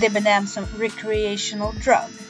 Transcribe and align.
det 0.00 0.10
benämns 0.10 0.52
som 0.52 0.64
recreational 0.78 1.74
drug. 1.74 2.26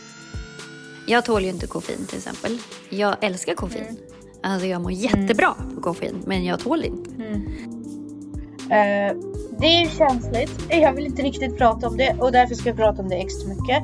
Jag 1.06 1.24
tål 1.24 1.42
ju 1.42 1.48
inte 1.48 1.66
koffein 1.66 2.06
till 2.06 2.18
exempel. 2.18 2.58
Jag 2.88 3.16
älskar 3.20 3.54
koffein. 3.54 3.84
Mm. 3.84 3.96
Alltså 4.42 4.66
jag 4.66 4.80
mår 4.82 4.92
jättebra 4.92 5.54
mm. 5.58 5.74
på 5.74 5.82
koffein, 5.82 6.22
men 6.26 6.44
jag 6.44 6.60
tål 6.60 6.84
inte. 6.84 7.10
Mm. 7.10 7.34
Uh, 8.62 9.22
det 9.58 9.66
är 9.66 9.98
känsligt. 9.98 10.64
Jag 10.70 10.92
vill 10.92 11.06
inte 11.06 11.22
riktigt 11.22 11.58
prata 11.58 11.88
om 11.88 11.96
det 11.96 12.16
och 12.18 12.32
därför 12.32 12.54
ska 12.54 12.68
jag 12.68 12.76
prata 12.76 13.02
om 13.02 13.08
det 13.08 13.16
extra 13.16 13.48
mycket. 13.48 13.82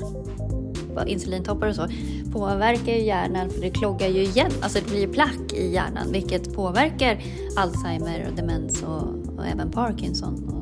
Insulintoppar 1.07 1.66
och 1.66 1.75
så 1.75 1.89
påverkar 2.32 2.93
ju 2.93 3.03
hjärnan 3.03 3.50
för 3.50 3.61
det 3.61 3.71
kloggar 3.71 4.08
ju 4.08 4.22
igen. 4.22 4.50
Alltså 4.62 4.79
det 4.80 4.90
blir 4.90 5.08
plack 5.08 5.53
i 5.53 5.72
hjärnan 5.72 6.12
vilket 6.12 6.54
påverkar 6.54 7.18
Alzheimer 7.57 8.26
och 8.29 8.36
demens 8.36 8.82
och, 8.82 9.36
och 9.39 9.46
även 9.46 9.71
Parkinson. 9.71 10.55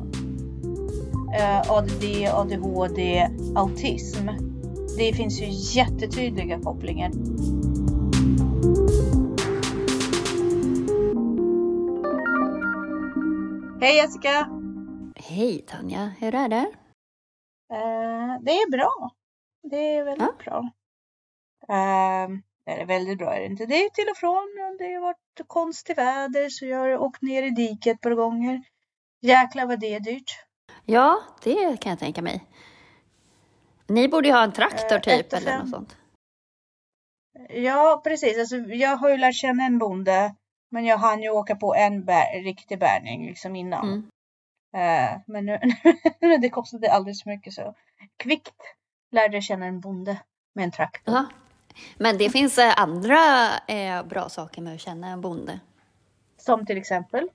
Uh, 1.35 1.71
ADD, 1.71 2.27
ADHD, 2.33 3.27
autism. 3.55 4.29
Det 4.97 5.13
finns 5.13 5.41
ju 5.41 5.45
jättetydliga 5.79 6.59
kopplingar. 6.59 7.11
Hej 13.81 13.95
Jessica! 13.95 14.49
Hej 15.15 15.65
Tanja, 15.67 16.11
hur 16.19 16.35
är 16.35 16.49
det? 16.49 16.65
Uh, 17.73 18.39
det 18.41 18.51
är 18.51 18.71
bra. 18.71 19.11
Det 19.63 19.95
är 19.95 20.03
väldigt 20.03 20.27
ja. 20.27 20.43
bra. 20.43 20.59
Uh, 21.69 22.37
det 22.65 22.71
är 22.71 22.85
väldigt 22.85 23.17
bra 23.17 23.35
är 23.35 23.39
det 23.39 23.45
inte. 23.45 23.65
Det 23.65 23.75
är 23.75 23.89
till 23.89 24.09
och 24.11 24.17
från. 24.17 24.77
Det 24.79 24.93
har 24.93 25.01
varit 25.01 25.47
konstigt 25.47 25.97
väder 25.97 26.49
så 26.49 26.65
jag 26.65 26.77
har 26.77 26.97
åkt 26.97 27.21
ner 27.21 27.43
i 27.43 27.49
diket 27.49 27.95
ett 27.95 28.01
par 28.01 28.11
gånger. 28.11 28.63
Jäklar 29.21 29.65
vad 29.65 29.79
det 29.79 29.93
är 29.93 29.99
dyrt. 29.99 30.45
Ja, 30.85 31.21
det 31.43 31.77
kan 31.81 31.89
jag 31.89 31.99
tänka 31.99 32.21
mig. 32.21 32.45
Ni 33.87 34.07
borde 34.07 34.27
ju 34.27 34.33
ha 34.33 34.43
en 34.43 34.51
traktor 34.51 34.95
uh, 34.95 35.01
typ 35.01 35.33
eller 35.33 35.57
något 35.57 35.69
sånt. 35.69 35.97
Ja, 37.49 38.01
precis. 38.03 38.39
Alltså, 38.39 38.55
jag 38.55 38.97
har 38.97 39.09
ju 39.09 39.17
lärt 39.17 39.35
känna 39.35 39.65
en 39.65 39.79
bonde 39.79 40.35
men 40.71 40.85
jag 40.85 40.97
hann 40.97 41.23
ju 41.23 41.29
åka 41.29 41.55
på 41.55 41.75
en 41.75 42.05
bär, 42.05 42.43
riktig 42.43 42.79
bärgning 42.79 43.27
liksom 43.27 43.55
innan. 43.55 43.87
Mm. 43.87 43.99
Uh, 44.75 45.21
men 45.27 45.45
nu, 45.45 45.59
det 46.41 46.49
kostade 46.49 46.91
alldeles 46.91 47.23
för 47.23 47.29
mycket 47.29 47.53
så 47.53 47.75
kvickt 48.17 48.61
lärde 49.11 49.35
jag 49.35 49.43
känna 49.43 49.65
en 49.65 49.79
bonde 49.79 50.17
med 50.53 50.63
en 50.63 50.71
traktor. 50.71 51.13
Aha. 51.13 51.25
Men 51.97 52.17
det 52.17 52.29
finns 52.29 52.57
eh, 52.57 52.73
andra 52.77 53.17
eh, 53.67 54.03
bra 54.03 54.29
saker 54.29 54.61
med 54.61 54.75
att 54.75 54.81
känna 54.81 55.07
en 55.07 55.21
bonde. 55.21 55.59
Som 56.37 56.65
till 56.65 56.77
exempel? 56.77 57.29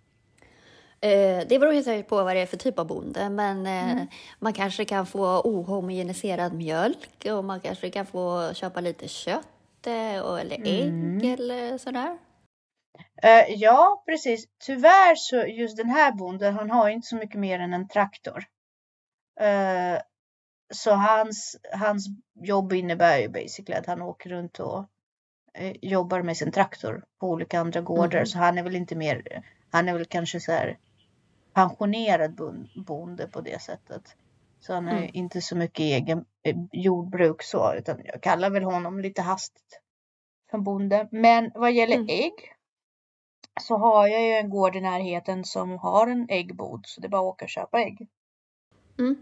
Eh, 1.02 1.46
det 1.46 1.58
beror 1.58 1.72
helt 1.72 2.08
på 2.08 2.24
vad 2.24 2.36
det 2.36 2.40
är 2.40 2.46
för 2.46 2.56
typ 2.56 2.78
av 2.78 2.86
bonde, 2.86 3.30
men 3.30 3.66
eh, 3.66 3.92
mm. 3.92 4.06
man 4.38 4.52
kanske 4.52 4.84
kan 4.84 5.06
få 5.06 5.40
ohomogeniserad 5.40 6.54
mjölk 6.54 7.26
och 7.26 7.44
man 7.44 7.60
kanske 7.60 7.90
kan 7.90 8.06
få 8.06 8.54
köpa 8.54 8.80
lite 8.80 9.08
kött 9.08 9.86
eh, 9.86 10.16
eller 10.16 10.52
ägg 10.52 10.80
mm. 10.80 11.34
eller 11.34 11.78
sådär. 11.78 12.18
Ja, 13.48 14.02
precis. 14.06 14.44
Tyvärr 14.66 15.14
så 15.14 15.36
just 15.36 15.76
den 15.76 15.90
här 15.90 16.12
bonden, 16.12 16.54
han 16.54 16.70
har 16.70 16.88
inte 16.88 17.06
så 17.06 17.16
mycket 17.16 17.40
mer 17.40 17.58
än 17.58 17.72
en 17.72 17.88
traktor. 17.88 18.44
Så 20.74 20.90
hans, 20.90 21.56
hans 21.72 22.06
jobb 22.34 22.72
innebär 22.72 23.18
ju 23.18 23.28
basically 23.28 23.78
att 23.78 23.86
han 23.86 24.02
åker 24.02 24.30
runt 24.30 24.60
och 24.60 24.86
jobbar 25.82 26.22
med 26.22 26.36
sin 26.36 26.52
traktor 26.52 27.04
på 27.20 27.28
olika 27.28 27.60
andra 27.60 27.80
gårdar. 27.80 28.18
Mm. 28.18 28.26
Så 28.26 28.38
han 28.38 28.58
är 28.58 28.62
väl 28.62 28.76
inte 28.76 28.96
mer, 28.96 29.42
han 29.70 29.88
är 29.88 29.92
väl 29.92 30.06
kanske 30.06 30.40
så 30.40 30.52
här 30.52 30.78
pensionerad 31.52 32.40
bonde 32.86 33.26
på 33.26 33.40
det 33.40 33.62
sättet. 33.62 34.16
Så 34.60 34.74
han 34.74 34.86
har 34.86 34.96
mm. 34.96 35.10
inte 35.12 35.40
så 35.40 35.56
mycket 35.56 35.80
egen 35.80 36.24
jordbruk 36.72 37.42
så, 37.42 37.74
utan 37.74 38.00
jag 38.04 38.22
kallar 38.22 38.50
väl 38.50 38.64
honom 38.64 39.00
lite 39.00 39.22
hastigt 39.22 39.80
för 40.50 40.58
bonde. 40.58 41.08
Men 41.10 41.50
vad 41.54 41.72
gäller 41.72 41.96
mm. 41.96 42.08
ägg 42.08 42.32
så 43.60 43.76
har 43.76 44.08
jag 44.08 44.22
ju 44.22 44.32
en 44.32 44.50
gård 44.50 44.76
i 44.76 44.80
närheten 44.80 45.44
som 45.44 45.78
har 45.78 46.06
en 46.06 46.26
äggbod 46.28 46.86
så 46.86 47.00
det 47.00 47.06
är 47.06 47.08
bara 47.10 47.20
att 47.20 47.34
åka 47.34 47.44
och 47.44 47.48
köpa 47.48 47.80
ägg. 47.80 48.08
Mm. 48.98 49.16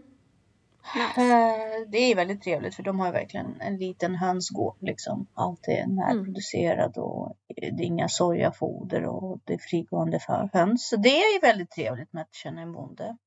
Nice. 0.95 1.21
Eh, 1.21 1.89
det 1.91 1.97
är 1.97 2.15
väldigt 2.15 2.43
trevligt 2.43 2.75
för 2.75 2.83
de 2.83 2.99
har 2.99 3.11
verkligen 3.11 3.61
en 3.61 3.77
liten 3.77 4.15
hönsgård 4.15 4.77
liksom. 4.79 5.27
Allt 5.33 5.67
är 5.67 5.87
närproducerat 5.87 6.97
och 6.97 7.35
det 7.55 7.65
är 7.65 7.81
inga 7.81 8.09
sojafoder 8.09 9.05
och 9.05 9.39
det 9.43 9.53
är 9.53 9.57
frigående 9.57 10.19
för 10.19 10.49
höns. 10.53 10.89
Så 10.89 10.95
det 10.95 11.09
är 11.09 11.41
väldigt 11.41 11.71
trevligt 11.71 12.13
med 12.13 12.21
att 12.21 12.33
känna 12.33 12.61
en 12.61 12.73
bonde. 12.73 13.17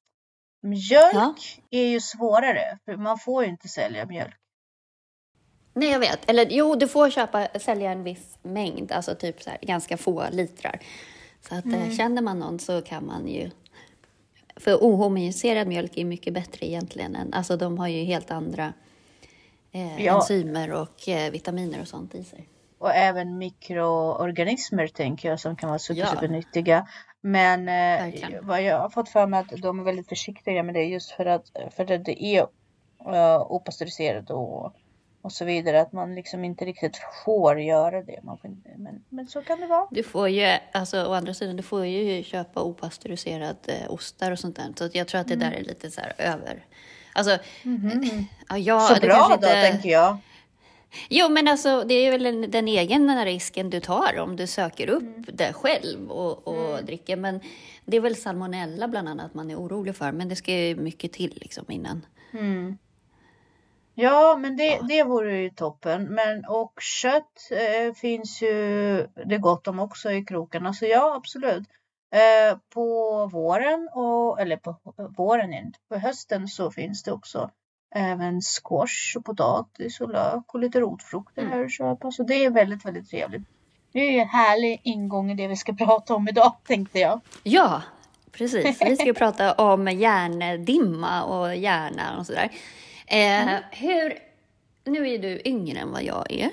Mjölk 0.62 1.14
ja. 1.14 1.34
är 1.70 1.84
ju 1.84 2.00
svårare 2.00 2.78
för 2.84 2.96
man 2.96 3.18
får 3.18 3.44
ju 3.44 3.50
inte 3.50 3.68
sälja 3.68 4.06
mjölk 4.06 4.36
Nej, 5.74 5.90
jag 5.90 5.98
vet. 5.98 6.30
Eller 6.30 6.46
jo, 6.50 6.74
du 6.74 6.88
får 6.88 7.10
köpa, 7.10 7.48
sälja 7.60 7.92
en 7.92 8.04
viss 8.04 8.38
mängd, 8.42 8.92
alltså 8.92 9.14
typ 9.14 9.42
så 9.42 9.50
här, 9.50 9.58
ganska 9.62 9.96
få 9.96 10.24
litrar. 10.30 10.80
Så 11.48 11.54
att 11.54 11.66
eh, 11.66 11.74
mm. 11.74 11.96
känner 11.96 12.22
man 12.22 12.38
någon 12.38 12.58
så 12.58 12.82
kan 12.82 13.06
man 13.06 13.28
ju... 13.28 13.50
För 14.56 14.74
ohomogeniserad 14.74 15.68
mjölk 15.68 15.96
är 15.96 16.04
mycket 16.04 16.34
bättre 16.34 16.66
egentligen. 16.66 17.16
Än, 17.16 17.34
alltså 17.34 17.56
de 17.56 17.78
har 17.78 17.88
ju 17.88 18.04
helt 18.04 18.30
andra 18.30 18.72
eh, 19.72 20.04
ja. 20.04 20.16
enzymer 20.16 20.72
och 20.72 21.08
eh, 21.08 21.30
vitaminer 21.30 21.80
och 21.80 21.88
sånt 21.88 22.14
i 22.14 22.24
sig. 22.24 22.48
Och 22.78 22.94
även 22.94 23.38
mikroorganismer 23.38 24.86
tänker 24.86 25.28
jag 25.28 25.40
som 25.40 25.56
kan 25.56 25.68
vara 25.68 25.78
super, 25.78 26.00
ja. 26.00 26.06
supernyttiga. 26.06 26.88
Men 27.20 27.68
eh, 27.68 28.40
vad 28.42 28.62
jag 28.62 28.78
har 28.78 28.90
fått 28.90 29.08
för 29.08 29.26
mig 29.26 29.40
att 29.40 29.62
de 29.62 29.80
är 29.80 29.84
väldigt 29.84 30.08
försiktiga 30.08 30.62
med 30.62 30.74
det 30.74 30.84
just 30.84 31.10
för 31.10 31.26
att, 31.26 31.52
för 31.76 31.92
att 31.92 32.04
det 32.04 32.24
är 32.24 32.42
uh, 33.06 33.52
opastöriserat 33.52 34.30
och 34.30 34.74
och 35.22 35.32
så 35.32 35.44
vidare. 35.44 35.80
Att 35.80 35.92
man 35.92 36.14
liksom 36.14 36.44
inte 36.44 36.64
riktigt 36.64 36.96
får 37.24 37.60
göra 37.60 38.02
det. 38.02 38.20
Man 38.22 38.38
får 38.38 38.50
inte, 38.50 38.70
men, 38.76 39.04
men 39.08 39.26
så 39.26 39.42
kan 39.42 39.60
det 39.60 39.66
vara. 39.66 39.86
Du 39.90 40.02
får 40.02 40.28
ju, 40.28 40.58
alltså 40.72 41.04
å 41.06 41.12
andra 41.12 41.34
sidan, 41.34 41.56
du 41.56 41.62
får 41.62 41.86
ju 41.86 42.22
köpa 42.22 42.62
opastöriserade 42.62 43.56
eh, 43.66 43.90
ostar 43.90 44.32
och 44.32 44.38
sånt 44.38 44.56
där. 44.56 44.72
Så 44.76 44.90
jag 44.92 45.08
tror 45.08 45.20
att 45.20 45.28
det 45.28 45.34
mm. 45.34 45.50
där 45.50 45.58
är 45.58 45.64
lite 45.64 45.90
så 45.90 46.00
här 46.00 46.14
över. 46.18 46.64
Alltså, 47.12 47.38
mm. 47.64 48.24
ja, 48.48 48.58
ja, 48.58 48.80
så 48.80 49.00
bra 49.00 49.26
då, 49.28 49.34
inte... 49.34 49.70
tänker 49.70 49.88
jag. 49.88 50.18
Jo, 51.08 51.28
men 51.28 51.48
alltså 51.48 51.84
det 51.84 51.94
är 51.94 52.10
väl 52.10 52.22
den, 52.22 52.50
den 52.50 52.68
egna 52.68 53.24
risken 53.24 53.70
du 53.70 53.80
tar 53.80 54.18
om 54.18 54.36
du 54.36 54.46
söker 54.46 54.88
upp 54.88 55.02
mm. 55.02 55.24
det 55.32 55.52
själv 55.52 56.10
och, 56.10 56.48
och 56.48 56.70
mm. 56.70 56.86
dricker. 56.86 57.16
Men 57.16 57.40
det 57.84 57.96
är 57.96 58.00
väl 58.00 58.16
salmonella 58.16 58.88
bland 58.88 59.08
annat 59.08 59.34
man 59.34 59.50
är 59.50 59.56
orolig 59.56 59.96
för. 59.96 60.12
Men 60.12 60.28
det 60.28 60.36
ska 60.36 60.52
ju 60.52 60.76
mycket 60.76 61.12
till 61.12 61.38
liksom 61.40 61.64
innan. 61.68 62.06
Mm. 62.32 62.78
Ja, 63.94 64.36
men 64.40 64.56
det, 64.56 64.80
det 64.88 65.02
vore 65.02 65.36
ju 65.36 65.50
toppen. 65.50 66.04
Men 66.04 66.44
och 66.44 66.80
kött 66.80 67.50
eh, 67.50 67.94
finns 67.94 68.42
ju 68.42 69.06
det 69.26 69.38
gott 69.38 69.68
om 69.68 69.80
också 69.80 70.10
i 70.10 70.24
krokarna. 70.24 70.72
Så 70.72 70.86
ja, 70.86 71.14
absolut. 71.16 71.68
Eh, 72.12 72.58
på 72.74 73.26
våren, 73.26 73.88
och, 73.92 74.40
eller 74.40 74.56
på 74.56 74.76
våren 75.16 75.52
inte, 75.52 75.78
på 75.88 75.96
hösten 75.96 76.48
så 76.48 76.70
finns 76.70 77.02
det 77.02 77.12
också 77.12 77.50
även 77.94 78.40
squash 78.40 79.16
och 79.16 79.24
potatis 79.24 80.00
och 80.00 80.10
lök 80.10 80.54
och 80.54 80.60
lite 80.60 80.80
rotfrukter 80.80 81.42
mm. 81.42 81.52
här 81.52 81.64
att 81.64 81.72
köpa. 81.72 82.10
Så 82.10 82.22
det 82.22 82.44
är 82.44 82.50
väldigt, 82.50 82.84
väldigt 82.84 83.10
trevligt. 83.10 83.42
Det 83.92 84.00
är 84.00 84.22
en 84.22 84.28
härlig 84.28 84.80
ingång 84.84 85.30
i 85.30 85.34
det 85.34 85.48
vi 85.48 85.56
ska 85.56 85.72
prata 85.78 86.14
om 86.14 86.28
idag 86.28 86.56
tänkte 86.66 86.98
jag. 86.98 87.20
Ja, 87.42 87.82
precis. 88.32 88.82
Vi 88.82 88.96
ska 88.96 89.12
prata 89.12 89.52
om 89.52 89.88
hjärndimma 89.88 91.24
och 91.24 91.56
hjärnan 91.56 92.18
och 92.18 92.26
sådär. 92.26 92.50
Eh, 93.12 93.42
mm. 93.42 93.62
hur, 93.70 94.18
nu 94.84 95.10
är 95.10 95.18
du 95.18 95.42
yngre 95.44 95.78
än 95.78 95.92
vad 95.92 96.02
jag 96.02 96.32
är. 96.32 96.50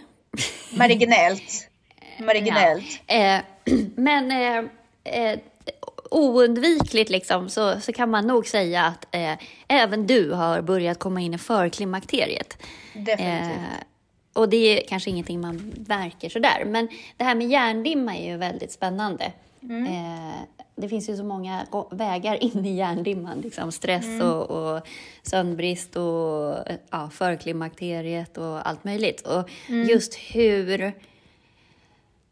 Marginellt. 0.77 1.69
Marginellt. 2.17 3.01
Ja. 3.07 3.15
Eh, 3.15 3.41
men 3.95 4.31
eh, 4.31 4.71
eh, 5.03 5.39
oundvikligt 6.11 7.09
liksom, 7.09 7.49
så, 7.49 7.79
så 7.79 7.93
kan 7.93 8.09
man 8.09 8.27
nog 8.27 8.47
säga 8.47 8.85
att 8.85 9.07
eh, 9.11 9.33
även 9.67 10.07
du 10.07 10.31
har 10.31 10.61
börjat 10.61 10.99
komma 10.99 11.21
in 11.21 11.33
i 11.33 11.37
förklimakteriet. 11.37 12.57
Definitivt. 12.93 13.57
Eh, 13.57 13.83
och 14.33 14.49
det 14.49 14.57
är 14.57 14.87
kanske 14.87 15.09
ingenting 15.09 15.41
man 15.41 15.85
märker 15.87 16.29
sådär, 16.29 16.63
men 16.65 16.87
det 17.17 17.23
här 17.23 17.35
med 17.35 17.47
hjärndimma 17.47 18.15
är 18.17 18.31
ju 18.31 18.37
väldigt 18.37 18.71
spännande. 18.71 19.31
Mm. 19.63 19.87
Eh, 20.79 20.81
det 20.81 20.89
finns 20.89 21.09
ju 21.09 21.17
så 21.17 21.23
många 21.23 21.67
vägar 21.91 22.43
in 22.43 22.65
i 22.65 22.75
hjärndimman. 22.75 23.41
Liksom 23.41 23.71
stress 23.71 24.05
mm. 24.05 24.27
och, 24.27 24.51
och 24.51 24.87
sömnbrist 25.23 25.95
och 25.95 26.57
ja, 26.89 27.09
förklimakteriet 27.11 28.37
och 28.37 28.67
allt 28.67 28.83
möjligt. 28.83 29.21
Och 29.21 29.49
mm. 29.69 29.87
just 29.87 30.15
hur 30.15 30.93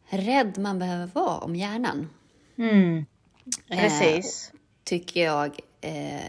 rädd 0.10 0.58
man 0.58 0.80
behöver 0.80 1.10
vara 1.14 1.38
om 1.38 1.56
hjärnan. 1.56 2.10
Mm. 2.58 3.06
Precis. 3.70 4.52
Eh, 4.54 4.60
tycker 4.84 5.24
jag 5.24 5.60
eh, 5.82 6.22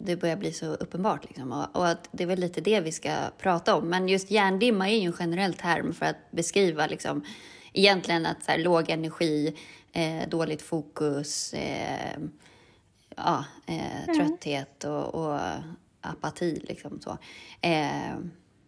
det 0.00 0.16
börjar 0.16 0.36
bli 0.36 0.52
så 0.52 0.66
uppenbart. 0.66 1.24
Liksom. 1.28 1.52
Och, 1.52 1.76
och, 1.76 1.88
att 1.88 2.08
det 2.12 2.22
är 2.22 2.26
väl 2.26 2.40
lite 2.40 2.60
det 2.60 2.80
vi 2.80 2.92
ska 2.92 3.10
prata 3.38 3.74
om. 3.74 3.88
Men 3.88 4.08
just 4.08 4.30
hjärndimma 4.30 4.90
är 4.90 4.96
ju 4.96 5.06
en 5.06 5.12
generell 5.12 5.54
term 5.54 5.94
för 5.94 6.06
att 6.06 6.30
beskriva 6.30 6.86
liksom, 6.86 7.24
egentligen 7.72 8.26
att 8.26 8.44
så 8.44 8.50
här, 8.50 8.58
låg 8.58 8.90
energi, 8.90 9.56
eh, 9.92 10.28
dåligt 10.28 10.62
fokus, 10.62 11.54
eh, 11.54 12.18
ja, 13.16 13.44
eh, 13.66 14.04
mm. 14.04 14.16
trötthet 14.16 14.84
och, 14.84 15.14
och 15.14 15.38
apati. 16.00 16.62
Liksom, 16.68 17.00
så. 17.00 17.18
Eh, 17.60 18.16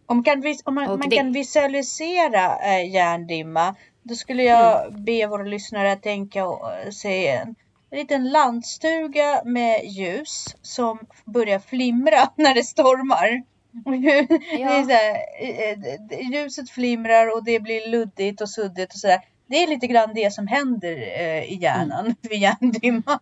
om, 0.05 0.23
kan, 0.23 0.43
om 0.63 0.75
man, 0.75 0.87
man 0.87 1.09
det... 1.09 1.15
kan 1.15 1.31
visualisera 1.31 2.59
eh, 2.59 2.91
hjärndimma, 2.93 3.75
då 4.03 4.15
skulle 4.15 4.43
jag 4.43 4.87
mm. 4.87 5.03
be 5.03 5.27
våra 5.27 5.43
lyssnare 5.43 5.91
att 5.91 6.03
tänka 6.03 6.45
sig 6.91 7.27
en, 7.27 7.55
en 7.89 7.99
liten 7.99 8.29
landstuga 8.29 9.41
med 9.45 9.85
ljus 9.85 10.45
som 10.61 10.99
börjar 11.25 11.59
flimra 11.59 12.29
när 12.35 12.53
det 12.53 12.63
stormar. 12.63 13.43
Ja. 14.59 14.85
det 14.87 14.93
här, 14.93 15.15
eh, 15.39 15.69
eh, 15.69 16.31
ljuset 16.31 16.69
flimrar 16.69 17.33
och 17.33 17.43
det 17.43 17.59
blir 17.59 17.87
luddigt 17.89 18.41
och 18.41 18.49
suddigt 18.49 18.93
och 18.93 18.99
sådär. 18.99 19.21
Det 19.47 19.63
är 19.63 19.67
lite 19.67 19.87
grann 19.87 20.13
det 20.15 20.33
som 20.33 20.47
händer 20.47 20.97
eh, 20.97 21.43
i 21.43 21.57
hjärnan 21.61 22.05
mm. 22.05 22.15
vid 22.21 22.39
hjärndimman. 22.39 23.19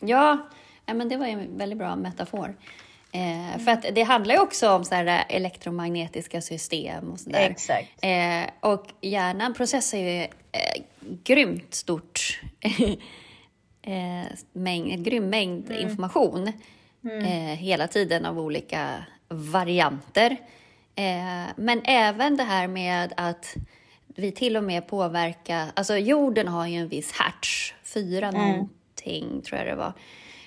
Ja, 0.00 0.48
men 0.86 1.08
det 1.08 1.16
var 1.16 1.26
en 1.26 1.58
väldigt 1.58 1.78
bra 1.78 1.96
metafor. 1.96 2.56
Eh, 3.12 3.58
för 3.58 3.70
att 3.70 3.86
det 3.94 4.02
handlar 4.02 4.34
ju 4.34 4.40
också 4.40 4.70
om 4.70 4.84
så 4.84 4.94
här 4.94 5.24
elektromagnetiska 5.28 6.40
system 6.40 7.12
och 7.12 7.20
sådär. 7.20 7.50
Exakt. 7.50 7.88
Eh, 8.02 8.70
och 8.70 8.86
hjärnan 9.00 9.54
processar 9.54 9.98
ju 9.98 10.20
eh, 10.22 10.28
grymt 11.24 11.74
stort 11.74 12.40
eh, 13.82 14.32
mängd, 14.52 15.04
grym 15.04 15.30
mängd 15.30 15.70
mm. 15.70 15.88
information 15.88 16.52
mm. 17.04 17.24
Eh, 17.24 17.56
hela 17.56 17.88
tiden 17.88 18.26
av 18.26 18.38
olika 18.38 19.04
varianter. 19.28 20.36
Eh, 20.94 21.50
men 21.56 21.82
även 21.84 22.36
det 22.36 22.44
här 22.44 22.68
med 22.68 23.14
att 23.16 23.54
vi 24.16 24.32
till 24.32 24.56
och 24.56 24.64
med 24.64 24.86
påverkar, 24.86 25.66
alltså 25.74 25.96
jorden 25.96 26.48
har 26.48 26.66
ju 26.66 26.76
en 26.76 26.88
viss 26.88 27.12
hertz, 27.12 27.74
fyra 27.84 28.28
mm. 28.28 28.50
någonting 28.50 29.42
tror 29.42 29.58
jag 29.58 29.66
det 29.66 29.74
var. 29.74 29.92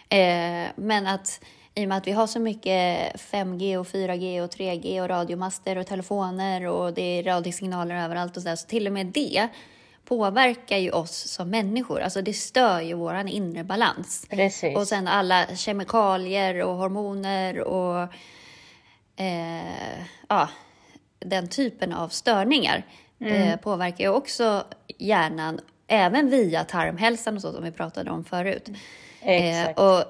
Eh, 0.10 0.68
men 0.76 1.08
att 1.08 1.42
i 1.76 1.86
och 1.86 1.90
med 1.90 1.98
att 1.98 2.08
vi 2.08 2.12
har 2.12 2.28
så 2.28 2.40
mycket 2.40 3.16
5G 3.32 3.78
och 3.78 3.88
4G 3.88 4.42
och 4.42 4.50
3G 4.50 5.02
och 5.02 5.10
radiomaster 5.10 5.78
och 5.78 5.88
telefoner 5.88 6.66
och 6.66 6.94
det 6.94 7.02
är 7.02 7.24
radiosignaler 7.24 7.96
överallt 7.96 8.38
och 8.38 8.44
så, 8.44 8.50
där, 8.50 8.56
så 8.56 8.68
till 8.68 8.88
och 8.88 8.94
med 8.94 9.06
det 9.06 9.48
påverkar 10.06 10.78
ju 10.78 10.92
oss 10.92 11.12
som 11.12 11.50
människor. 11.50 12.02
Alltså 12.02 12.22
det 12.22 12.34
stör 12.34 12.82
ju 12.82 12.94
vår 12.94 13.28
inre 13.28 13.64
balans. 13.64 14.28
Precis. 14.30 14.78
Och 14.78 14.88
sen 14.88 15.08
alla 15.08 15.56
kemikalier 15.56 16.64
och 16.64 16.76
hormoner 16.76 17.60
och 17.60 18.02
eh, 19.16 20.00
ja, 20.28 20.50
den 21.20 21.48
typen 21.48 21.94
av 21.94 22.10
störningar 22.10 22.84
mm. 23.20 23.34
eh, 23.34 23.56
påverkar 23.56 24.04
ju 24.04 24.10
också 24.10 24.64
hjärnan, 24.98 25.60
även 25.88 26.30
via 26.30 26.64
tarmhälsan 26.64 27.36
och 27.36 27.42
så 27.42 27.54
som 27.54 27.64
vi 27.64 27.72
pratade 27.72 28.12
om 28.12 28.24
förut. 28.24 28.70
Exakt. 29.22 29.80
Eh, 29.80 29.86
och 29.86 30.04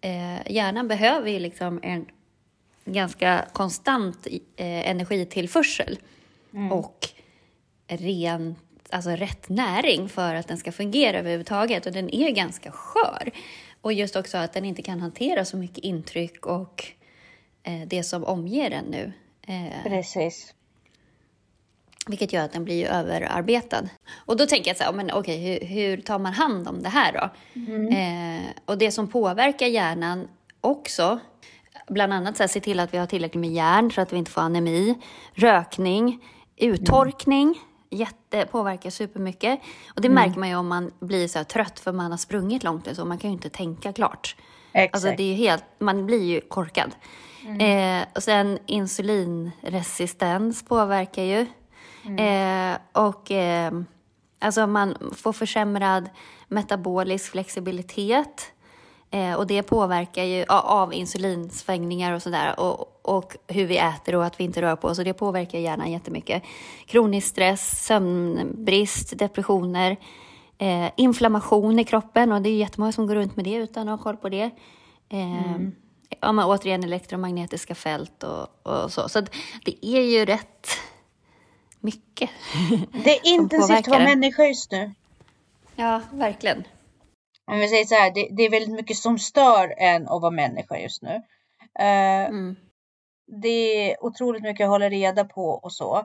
eh, 0.00 0.52
hjärnan 0.52 0.88
behöver 0.88 1.30
ju 1.30 1.38
liksom 1.38 1.80
en 1.82 2.06
ganska 2.84 3.44
konstant 3.52 4.26
eh, 4.56 4.90
energitillförsel 4.90 5.98
mm. 6.52 6.72
och 6.72 7.08
rent, 7.86 8.58
alltså 8.90 9.10
rätt 9.10 9.48
näring 9.48 10.08
för 10.08 10.34
att 10.34 10.48
den 10.48 10.58
ska 10.58 10.72
fungera 10.72 11.18
överhuvudtaget. 11.18 11.86
Och 11.86 11.92
den 11.92 12.14
är 12.14 12.30
ganska 12.30 12.72
skör. 12.72 13.30
Och 13.80 13.92
just 13.92 14.16
också 14.16 14.38
att 14.38 14.52
den 14.52 14.64
inte 14.64 14.82
kan 14.82 15.00
hantera 15.00 15.44
så 15.44 15.56
mycket 15.56 15.78
intryck 15.78 16.46
och 16.46 16.84
eh, 17.62 17.80
det 17.86 18.02
som 18.02 18.24
omger 18.24 18.70
den 18.70 18.84
nu. 18.84 19.12
Eh, 19.46 19.82
Precis. 19.84 20.54
Vilket 22.06 22.32
gör 22.32 22.44
att 22.44 22.52
den 22.52 22.64
blir 22.64 22.86
överarbetad. 22.86 23.82
Och 24.26 24.36
då 24.36 24.46
tänker 24.46 24.70
jag 24.70 24.76
så 24.76 24.84
här, 24.84 24.92
men 24.92 25.10
okej, 25.12 25.38
hur, 25.38 25.66
hur 25.66 25.96
tar 25.96 26.18
man 26.18 26.32
hand 26.32 26.68
om 26.68 26.82
det 26.82 26.88
här 26.88 27.12
då? 27.12 27.30
Mm. 27.60 27.88
Eh, 27.88 28.50
och 28.64 28.78
det 28.78 28.90
som 28.90 29.08
påverkar 29.08 29.66
hjärnan 29.66 30.28
också, 30.60 31.20
bland 31.88 32.12
annat 32.12 32.36
så 32.36 32.42
här, 32.42 32.48
se 32.48 32.60
till 32.60 32.80
att 32.80 32.94
vi 32.94 32.98
har 32.98 33.06
tillräckligt 33.06 33.40
med 33.40 33.52
järn 33.52 33.90
så 33.90 34.00
att 34.00 34.12
vi 34.12 34.16
inte 34.16 34.30
får 34.30 34.40
anemi, 34.40 34.94
rökning, 35.34 36.24
uttorkning, 36.56 37.48
mm. 37.48 37.58
jätte, 37.90 38.46
påverkar 38.46 38.90
supermycket. 38.90 39.60
Och 39.94 40.00
det 40.00 40.08
mm. 40.08 40.14
märker 40.14 40.40
man 40.40 40.48
ju 40.48 40.56
om 40.56 40.68
man 40.68 40.90
blir 41.00 41.28
så 41.28 41.44
trött 41.44 41.80
för 41.80 41.92
man 41.92 42.10
har 42.10 42.18
sprungit 42.18 42.64
långt 42.64 42.86
och 42.86 42.96
så, 42.96 43.04
man 43.04 43.18
kan 43.18 43.30
ju 43.30 43.34
inte 43.34 43.50
tänka 43.50 43.92
klart. 43.92 44.36
Exakt. 44.72 44.94
Alltså 44.94 45.16
det 45.16 45.32
är 45.32 45.34
helt, 45.34 45.64
man 45.78 46.06
blir 46.06 46.24
ju 46.24 46.40
korkad. 46.40 46.90
Mm. 47.46 47.60
Eh, 48.00 48.06
och 48.14 48.22
sen 48.22 48.58
insulinresistens 48.66 50.64
påverkar 50.64 51.22
ju. 51.22 51.46
Mm. 52.04 52.74
Eh, 52.74 52.78
och 52.92 53.30
eh, 53.30 53.72
alltså 54.38 54.66
man 54.66 54.96
får 55.12 55.32
försämrad 55.32 56.10
metabolisk 56.48 57.30
flexibilitet. 57.30 58.52
Eh, 59.10 59.34
och 59.34 59.46
det 59.46 59.62
påverkar 59.62 60.24
ju 60.24 60.44
av 60.48 60.94
insulinsvängningar 60.94 62.12
och 62.12 62.22
sådär. 62.22 62.60
Och, 62.60 63.00
och 63.02 63.36
hur 63.46 63.66
vi 63.66 63.78
äter 63.78 64.14
och 64.14 64.24
att 64.24 64.40
vi 64.40 64.44
inte 64.44 64.62
rör 64.62 64.76
på 64.76 64.88
oss. 64.88 64.98
Och 64.98 65.04
det 65.04 65.14
påverkar 65.14 65.58
hjärnan 65.58 65.92
jättemycket. 65.92 66.42
Kronisk 66.86 67.26
stress, 67.28 67.86
sömnbrist, 67.86 69.18
depressioner. 69.18 69.96
Eh, 70.58 70.90
inflammation 70.96 71.78
i 71.78 71.84
kroppen 71.84 72.32
och 72.32 72.42
det 72.42 72.48
är 72.48 72.56
jättemånga 72.56 72.92
som 72.92 73.06
går 73.06 73.14
runt 73.14 73.36
med 73.36 73.44
det 73.44 73.54
utan 73.54 73.88
att 73.88 73.98
ha 73.98 74.04
koll 74.04 74.16
på 74.16 74.28
det. 74.28 74.50
Eh, 75.08 75.54
mm. 75.54 75.72
Ja, 76.20 76.32
men 76.32 76.44
återigen 76.44 76.84
elektromagnetiska 76.84 77.74
fält 77.74 78.22
och, 78.22 78.66
och 78.66 78.92
så. 78.92 79.08
Så 79.08 79.20
det 79.64 79.86
är 79.86 80.02
ju 80.02 80.24
rätt 80.24 80.68
mycket. 81.82 82.30
Det 83.04 83.10
är 83.10 83.26
intensivt 83.34 83.78
att 83.78 83.88
vara 83.88 84.04
människa 84.04 84.44
just 84.44 84.72
nu. 84.72 84.94
Ja, 85.76 86.00
verkligen. 86.12 86.64
Om 87.44 87.58
vi 87.58 87.68
säger 87.68 87.84
så 87.84 87.94
här, 87.94 88.14
det, 88.14 88.28
det, 88.30 88.42
är 88.42 88.50
väldigt 88.50 88.74
mycket 88.74 88.96
som 88.96 89.18
stör 89.18 89.74
en 89.78 90.02
att 90.02 90.22
vara 90.22 90.30
människa 90.30 90.78
just 90.78 91.02
nu. 91.02 91.14
Uh, 91.80 92.26
mm. 92.28 92.56
Det 93.42 93.90
är 93.90 94.04
otroligt 94.04 94.42
mycket 94.42 94.64
att 94.64 94.70
hålla 94.70 94.88
reda 94.88 95.24
på 95.24 95.48
och 95.48 95.72
så. 95.72 95.96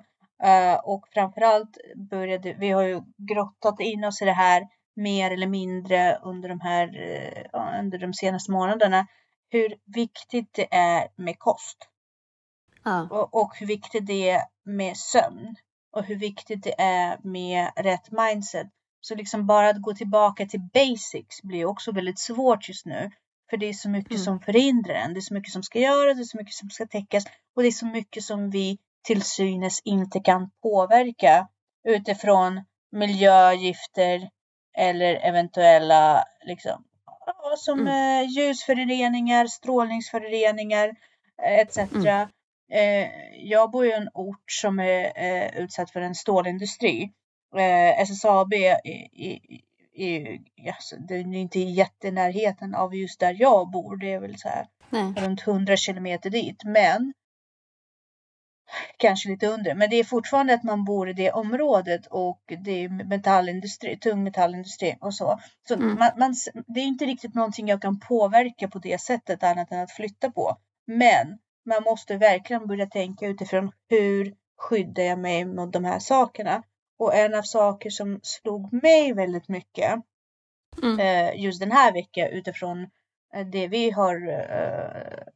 Uh, 0.46 0.80
och 0.84 1.08
framförallt 1.14 1.78
började, 1.96 2.54
vi 2.54 2.70
har 2.70 2.84
ju 2.84 3.02
grottat 3.18 3.80
in 3.80 4.04
oss 4.04 4.22
i 4.22 4.26
det 4.26 4.32
här 4.32 4.68
mer 4.96 5.32
eller 5.32 5.48
mindre 5.48 6.20
under 6.24 6.50
de 6.50 6.60
här, 6.60 6.88
uh, 6.88 7.80
under 7.80 7.98
de 7.98 8.14
senaste 8.14 8.52
månaderna. 8.52 9.08
Hur 9.50 9.76
viktigt 9.86 10.54
det 10.54 10.68
är 10.72 11.08
med 11.16 11.40
kost. 11.40 11.78
Ja. 12.84 13.08
Och, 13.12 13.42
och 13.42 13.52
hur 13.56 13.68
viktigt 13.68 14.08
det 14.08 14.30
är 14.30 14.42
med 14.64 14.98
sömn 14.98 15.56
och 15.98 16.04
hur 16.04 16.16
viktigt 16.16 16.64
det 16.64 16.82
är 16.82 17.18
med 17.24 17.72
rätt 17.76 18.12
mindset. 18.12 18.68
Så 19.02 19.16
liksom 19.16 19.48
bara 19.48 19.70
att 19.70 19.82
gå 19.82 19.94
tillbaka 19.94 20.46
till 20.46 20.62
basics 20.74 21.42
blir 21.44 21.66
också 21.66 21.92
väldigt 21.92 22.20
svårt 22.20 22.70
just 22.70 22.86
nu. 22.86 23.12
För 23.50 23.58
det 23.58 23.66
är 23.66 23.74
så 23.74 23.90
mycket 23.90 24.12
mm. 24.12 24.24
som 24.24 24.40
förhindrar 24.40 24.96
en. 24.96 25.14
Det 25.14 25.20
är 25.20 25.22
så 25.22 25.34
mycket 25.34 25.54
som 25.54 25.64
ska 25.64 25.80
göras, 25.80 26.18
det 26.18 26.24
är 26.24 26.26
så 26.26 26.38
mycket 26.38 26.54
som 26.54 26.70
ska 26.70 26.86
täckas 26.86 27.26
och 27.56 27.62
det 27.62 27.68
är 27.68 27.72
så 27.72 27.86
mycket 27.86 28.24
som 28.24 28.50
vi 28.50 28.78
till 29.04 29.22
synes 29.22 29.82
inte 29.84 30.20
kan 30.20 30.50
påverka 30.64 31.48
utifrån 31.88 32.64
miljögifter 32.92 34.30
eller 34.78 35.16
eventuella 35.16 36.24
liksom, 36.46 36.84
som 37.58 37.80
mm. 37.80 38.24
Eh, 38.24 38.30
ljusföroreningar, 38.30 39.48
strålningsföroreningar 39.48 40.96
etc. 41.44 41.78
Mm. 41.78 42.28
Eh, 42.72 43.10
jag 43.36 43.72
bor 43.72 43.86
i 43.86 43.92
en 43.92 44.10
ort 44.14 44.52
som 44.52 44.80
är 44.80 45.12
eh, 45.16 45.58
utsatt 45.64 45.92
för 45.92 46.02
en 46.02 46.16
stålindustri. 46.16 47.12
Eh, 47.56 48.02
SSAB 48.02 48.54
är, 48.54 48.78
är, 49.94 50.40
alltså, 50.68 50.96
det 50.96 51.16
är 51.16 51.36
inte 51.36 51.60
i 51.60 51.72
jättenärheten 51.72 52.76
av 52.76 52.96
just 52.96 53.20
där 53.20 53.36
jag 53.40 53.72
bor. 53.72 53.98
Det 53.98 54.14
är 54.14 54.20
väl 54.20 54.38
så 54.38 54.50
här 54.50 54.68
Nej. 54.90 55.14
runt 55.18 55.48
100 55.48 55.78
kilometer 55.78 56.30
dit. 56.30 56.64
Men 56.64 57.14
kanske 58.98 59.30
lite 59.30 59.48
under. 59.48 59.76
Men 59.76 59.90
det 59.90 59.96
är 59.96 60.04
fortfarande 60.04 60.54
att 60.54 60.64
man 60.64 60.86
bor 60.86 61.10
i 61.10 61.14
det 61.14 61.32
området 61.32 62.08
och 62.08 62.42
det 62.64 62.84
är 62.84 62.90
metallindustri, 62.90 63.98
tung 63.98 64.24
metallindustri 64.24 64.98
och 65.02 65.14
så. 65.14 65.40
Så 65.68 65.74
mm. 65.74 65.96
man, 66.00 66.12
man, 66.18 66.36
det 66.68 66.80
är 66.80 66.86
inte 66.86 67.06
riktigt 67.06 67.36
någonting 67.36 67.68
jag 67.68 67.82
kan 67.82 68.00
påverka 68.00 68.68
på 68.68 68.80
det 68.80 69.02
sättet 69.02 69.44
annat 69.44 69.72
än 69.72 69.80
att 69.80 69.92
flytta 69.92 70.32
på. 70.32 70.58
Men 70.86 71.40
man 71.68 71.84
måste 71.84 72.18
verkligen 72.18 72.68
börja 72.68 72.86
tänka 72.86 73.28
utifrån 73.28 73.72
hur 73.90 74.36
skyddar 74.58 75.04
jag 75.04 75.20
mig 75.20 75.46
mot 75.46 75.74
de 75.74 75.86
här 75.86 76.00
sakerna? 76.00 76.64
Och 77.00 77.16
en 77.16 77.36
av 77.36 77.42
saker 77.42 77.90
som 77.90 78.20
slog 78.24 78.84
mig 78.84 79.14
väldigt 79.14 79.48
mycket 79.48 80.02
mm. 80.84 81.00
eh, 81.00 81.44
just 81.44 81.60
den 81.60 81.72
här 81.72 81.94
veckan 81.94 82.28
utifrån 82.28 82.90
eh, 83.34 83.48
det 83.48 83.68
vi 83.68 83.92
har 83.92 84.30
eh, 84.30 85.28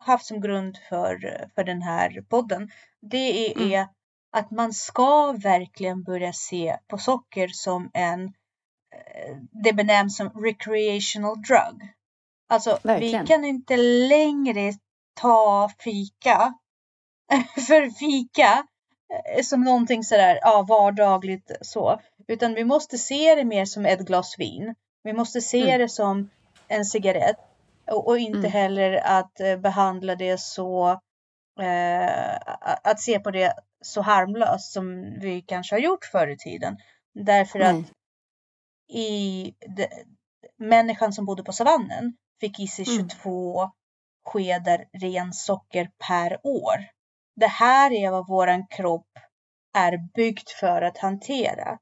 haft 0.00 0.26
som 0.26 0.40
grund 0.40 0.78
för, 0.88 1.44
för 1.54 1.64
den 1.64 1.82
här 1.82 2.24
podden. 2.28 2.70
Det 3.00 3.46
är, 3.46 3.56
mm. 3.56 3.72
är, 3.72 3.88
att 4.30 4.50
man 4.50 4.72
ska 4.72 5.32
verkligen 5.32 6.02
börja 6.02 6.32
se 6.32 6.76
på 6.86 6.98
socker 6.98 7.48
som 7.48 7.90
en 7.94 8.24
eh, 8.24 9.36
det 9.50 9.72
benämns 9.72 10.16
som 10.16 10.28
recreational 10.28 11.42
drug. 11.42 11.92
Alltså 12.48 12.78
verkligen. 12.82 13.20
vi 13.20 13.26
kan 13.26 13.44
inte 13.44 13.76
längre 13.76 14.72
ta 15.14 15.70
fika. 15.78 16.54
för 17.66 17.90
fika 17.90 18.66
eh, 19.36 19.42
som 19.42 19.64
någonting 19.64 20.04
sådär 20.04 20.38
ja, 20.42 20.62
vardagligt 20.68 21.50
så. 21.60 22.00
Utan 22.28 22.54
vi 22.54 22.64
måste 22.64 22.98
se 22.98 23.34
det 23.34 23.44
mer 23.44 23.64
som 23.64 23.86
ett 23.86 24.00
glas 24.00 24.34
vin. 24.38 24.74
Vi 25.02 25.12
måste 25.12 25.40
se 25.40 25.62
mm. 25.62 25.78
det 25.80 25.88
som 25.88 26.30
en 26.68 26.84
cigarett. 26.84 27.36
Och, 27.90 28.06
och 28.08 28.18
inte 28.18 28.38
Mm. 28.38 28.50
heller 28.52 28.92
att 29.04 29.40
eh, 29.40 29.56
behandla 29.56 30.14
det 30.16 30.40
så, 30.40 30.90
eh, 31.60 32.36
att- 32.82 33.00
se 33.00 33.18
på 33.20 33.30
det 33.30 33.54
så 33.84 34.00
harmlöst 34.02 34.72
som 34.72 35.14
vi 35.20 35.42
kanske 35.42 35.74
har 35.74 35.80
gjort 35.80 36.04
förr 36.04 36.26
i 36.28 36.36
tiden. 36.38 36.76
Därför 37.14 37.58
Nej. 37.58 37.68
att 37.68 37.92
i 38.96 39.54
de, 39.76 39.88
människan 40.58 41.12
som 41.12 41.24
bodde 41.24 41.42
på 41.42 41.52
savannen 41.52 42.16
fick 42.40 42.60
i 42.60 42.66
sig 42.66 42.84
Mm. 42.88 43.08
22 43.08 43.70
skedar 44.24 44.84
ren 45.00 45.32
socker 45.32 45.90
per 46.08 46.38
år. 46.46 46.76
Det 47.36 47.46
här 47.46 47.92
är 47.92 48.10
vad 48.10 48.28
våran 48.28 48.66
kropp 48.66 49.08
är 49.78 49.98
byggt 50.14 50.50
för 50.50 50.82
att 50.82 50.98
hantera. 50.98 51.78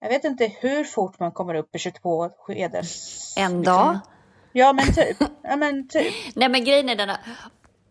Jag 0.00 0.08
vet 0.08 0.24
inte 0.24 0.52
hur 0.60 0.84
fort 0.84 1.18
man 1.20 1.32
kommer 1.32 1.54
upp 1.54 1.74
i 1.74 1.78
22 1.78 2.28
skedar. 2.38 2.84
En 3.36 3.58
liksom. 3.58 3.62
dag. 3.62 3.98
Ja 4.52 4.72
men 4.72 4.94
typ. 4.94 5.16
Ja 5.42 5.56
men 5.56 5.88
typ. 5.88 6.14
Nej 6.34 6.48
men 6.48 6.64
grejen 6.64 6.88
är 6.88 6.96
den 6.96 7.10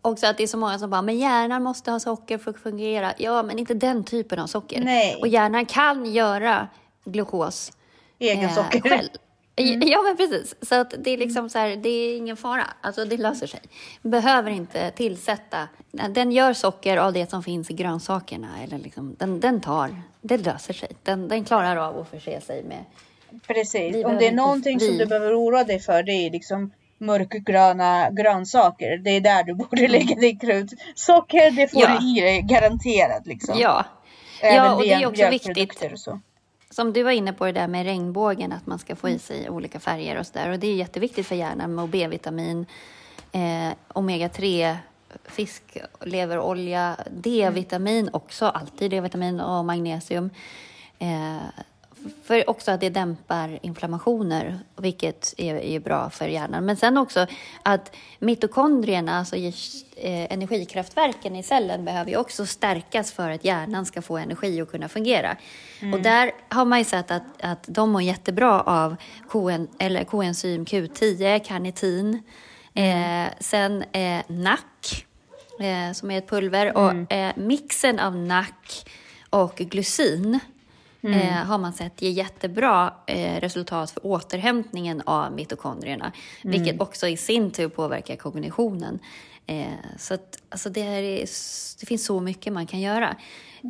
också 0.02 0.28
att 0.28 0.38
det 0.38 0.44
är 0.44 0.48
så 0.48 0.58
många 0.58 0.80
som 0.80 0.90
bara, 0.90 1.02
men 1.02 1.18
hjärnan 1.18 1.64
måste 1.64 1.92
ha 1.92 2.00
socker 2.00 2.38
för 2.38 2.52
att 2.52 2.58
fungera. 2.58 3.14
Ja, 3.18 3.44
men 3.44 3.60
inte 3.60 3.74
den 3.74 4.04
typen 4.04 4.40
av 4.40 4.48
socker. 4.48 4.82
Nej. 4.82 5.16
Och 5.22 5.28
hjärnan 5.28 5.66
kan 5.66 6.14
göra 6.14 6.68
glukos 7.06 7.72
Egen 8.20 8.44
eh, 8.44 8.54
socker. 8.54 8.82
själv. 8.82 9.10
Ja, 9.56 10.02
men 10.04 10.18
precis. 10.18 10.56
Så 10.62 10.76
att 10.76 10.94
det 10.98 11.10
är 11.12 11.18
liksom 11.18 11.50
så 11.50 11.60
här, 11.60 11.76
det 11.76 11.90
är 11.90 12.18
ingen 12.18 12.38
fara. 12.38 12.64
Alltså 12.82 13.06
det 13.06 13.18
löser 13.18 13.48
sig. 13.48 13.60
Behöver 14.02 14.52
inte 14.52 14.92
tillsätta. 14.92 15.68
Den 16.10 16.32
gör 16.32 16.54
socker 16.54 16.98
av 16.98 17.14
det 17.14 17.30
som 17.30 17.44
finns 17.44 17.70
i 17.72 17.74
grönsakerna. 17.74 18.48
Eller 18.64 18.78
liksom, 18.78 19.16
den, 19.20 19.40
den 19.40 19.62
tar, 19.62 20.02
det 20.22 20.38
löser 20.38 20.74
sig. 20.74 20.90
Den, 21.04 21.28
den 21.28 21.46
klarar 21.46 21.78
av 21.78 21.98
att 22.00 22.10
förse 22.10 22.42
sig 22.42 22.64
med. 22.64 22.86
Precis. 23.48 23.96
Vi 23.96 24.06
Om 24.06 24.18
det 24.18 24.28
är 24.28 24.32
någonting 24.32 24.80
som 24.80 24.90
vi- 24.90 24.98
du 24.98 25.06
behöver 25.06 25.40
oroa 25.40 25.64
dig 25.64 25.80
för 25.80 26.04
det 26.04 26.12
är 26.12 26.32
liksom 26.32 26.72
mörkgröna 26.98 28.10
grönsaker. 28.12 28.98
Det 28.98 29.10
är 29.10 29.22
där 29.22 29.44
du 29.44 29.54
borde 29.54 29.88
lägga 29.88 30.16
ditt 30.16 30.42
krut. 30.42 30.72
Socker 30.96 31.52
det 31.52 31.68
får 31.68 31.82
Ja. 31.82 31.98
du 32.00 32.18
i 32.18 32.22
dig 32.22 32.42
garanterat 32.42 33.28
liksom. 33.28 33.60
Ja, 33.60 33.86
Även 34.42 34.56
ja 34.66 34.76
och 34.76 34.82
det 34.82 34.92
är 34.94 35.08
också 35.08 35.30
viktigt. 35.30 35.92
och 35.94 36.00
så. 36.00 36.20
Som 36.74 36.94
du 36.94 37.04
var 37.04 37.12
inne 37.12 37.34
på 37.34 37.46
det 37.46 37.52
där 37.52 37.68
med 37.68 37.86
regnbågen, 37.86 38.52
att 38.52 38.66
man 38.68 38.80
ska 38.80 38.96
få 38.96 39.10
i 39.10 39.20
sig 39.20 39.50
olika 39.50 39.80
färger 39.80 40.20
och 40.20 40.28
sådär. 40.28 40.50
Och 40.50 40.60
det 40.60 40.68
är 40.68 40.76
jätteviktigt 40.76 41.28
för 41.28 41.36
hjärnan 41.36 41.76
med 41.76 41.90
B-vitamin, 41.90 42.66
eh, 43.32 43.74
omega-3, 43.88 44.76
fisk, 45.24 45.78
leverolja, 46.02 46.98
D-vitamin 47.12 48.10
också, 48.14 48.46
alltid 48.46 48.92
D-vitamin 48.92 49.40
och 49.40 49.66
magnesium. 49.66 50.30
Eh, 51.00 51.38
för 52.24 52.50
också 52.50 52.72
att 52.72 52.82
det 52.82 52.90
dämpar 52.90 53.60
inflammationer, 53.62 54.60
vilket 54.76 55.34
är, 55.38 55.56
är 55.56 55.80
bra 55.80 56.10
för 56.10 56.28
hjärnan. 56.28 56.66
Men 56.66 56.78
sen 56.78 56.98
också 56.98 57.28
att 57.64 57.96
mitokondrierna, 58.20 59.20
alltså 59.20 59.36
eh, 59.36 59.54
energikraftverken 60.34 61.36
i 61.36 61.44
cellen, 61.44 61.86
behöver 61.86 62.12
ju 62.12 62.18
också 62.18 62.46
stärkas 62.46 63.12
för 63.12 63.30
att 63.30 63.46
hjärnan 63.46 63.86
ska 63.86 64.02
få 64.02 64.18
energi 64.18 64.62
och 64.62 64.72
kunna 64.72 64.90
fungera. 64.90 65.38
Och 65.94 66.02
där 66.02 66.32
har 66.50 66.66
man 66.66 66.80
ju 66.80 66.86
sett 66.86 67.12
att, 67.12 67.24
att 67.42 67.64
de 67.68 67.92
mår 67.92 68.02
jättebra 68.02 68.62
av 68.62 68.96
koen, 69.30 69.68
eller 69.80 70.04
koenzym 70.04 70.66
Q10, 70.66 71.40
karnitin, 71.40 72.24
eh, 72.74 73.34
sen 73.40 73.84
eh, 73.92 74.22
NAC, 74.28 75.06
eh, 75.60 75.94
som 75.94 76.12
är 76.12 76.18
ett 76.18 76.30
pulver, 76.30 76.78
och 76.78 77.14
eh, 77.14 77.32
mixen 77.36 78.00
av 78.00 78.16
NAC 78.16 78.86
och 79.30 79.56
glycin 79.56 80.40
eh, 81.04 81.34
har 81.34 81.58
man 81.58 81.74
sett 81.74 82.02
ger 82.02 82.12
jättebra 82.12 82.94
eh, 83.08 83.40
resultat 83.40 83.92
för 83.92 84.06
återhämtningen 84.06 85.02
av 85.06 85.32
mitokondrierna, 85.32 86.12
vilket 86.44 86.82
också 86.82 87.08
i 87.08 87.18
sin 87.18 87.52
tur 87.52 87.70
påverkar 87.70 88.16
kognitionen. 88.16 89.00
Eh, 89.48 89.98
så 89.98 90.14
att, 90.14 90.44
alltså 90.50 90.70
det, 90.70 90.82
här 90.82 91.02
är, 91.02 91.20
det 91.80 91.86
finns 91.86 92.06
så 92.06 92.20
mycket 92.20 92.54
man 92.54 92.68
kan 92.68 92.80
göra. 92.80 93.16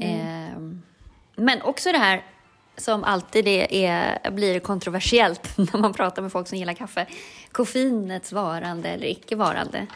Eh, 0.01 0.59
men 1.35 1.61
också 1.61 1.91
det 1.91 1.97
här 1.97 2.23
som 2.77 3.03
alltid 3.03 3.47
är, 3.47 3.73
är, 3.73 4.31
blir 4.31 4.59
kontroversiellt 4.59 5.57
när 5.73 5.77
man 5.77 5.93
pratar 5.93 6.21
med 6.21 6.31
folk 6.31 6.47
som 6.47 6.57
gillar 6.57 6.73
kaffe. 6.73 7.07
Koffeinets 7.51 8.31
varande 8.31 8.89
eller 8.89 9.07
icke 9.07 9.35
varande. 9.35 9.87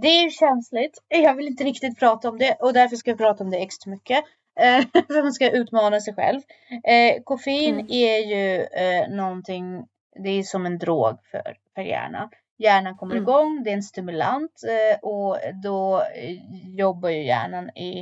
Det 0.00 0.08
är 0.08 0.30
känsligt. 0.30 0.98
Jag 1.08 1.34
vill 1.34 1.46
inte 1.46 1.64
riktigt 1.64 1.98
prata 1.98 2.28
om 2.28 2.38
det 2.38 2.56
och 2.60 2.72
därför 2.72 2.96
ska 2.96 3.10
jag 3.10 3.18
prata 3.18 3.44
om 3.44 3.50
det 3.50 3.58
extra 3.58 3.90
mycket. 3.90 4.24
Eh, 4.60 4.80
för 5.06 5.22
man 5.22 5.32
ska 5.32 5.50
utmana 5.50 6.00
sig 6.00 6.14
själv. 6.14 6.40
Eh, 6.84 7.22
koffein 7.24 7.74
Mm. 7.74 7.86
är 7.90 8.18
ju 8.18 8.62
eh, 8.62 9.08
någonting, 9.08 9.86
det 10.22 10.28
är 10.28 10.42
som 10.42 10.66
en 10.66 10.78
drog 10.78 11.18
för, 11.30 11.56
för 11.74 11.82
hjärnan. 11.82 12.28
Hjärnan 12.58 12.96
kommer 12.96 13.12
Mm. 13.14 13.22
igång, 13.24 13.62
det 13.64 13.70
är 13.70 13.74
en 13.74 13.82
stimulant 13.82 14.52
eh, 14.68 14.98
och 15.02 15.38
då 15.62 16.02
eh, 16.02 16.36
jobbar 16.78 17.08
ju 17.08 17.24
hjärnan 17.24 17.70
i 17.70 18.00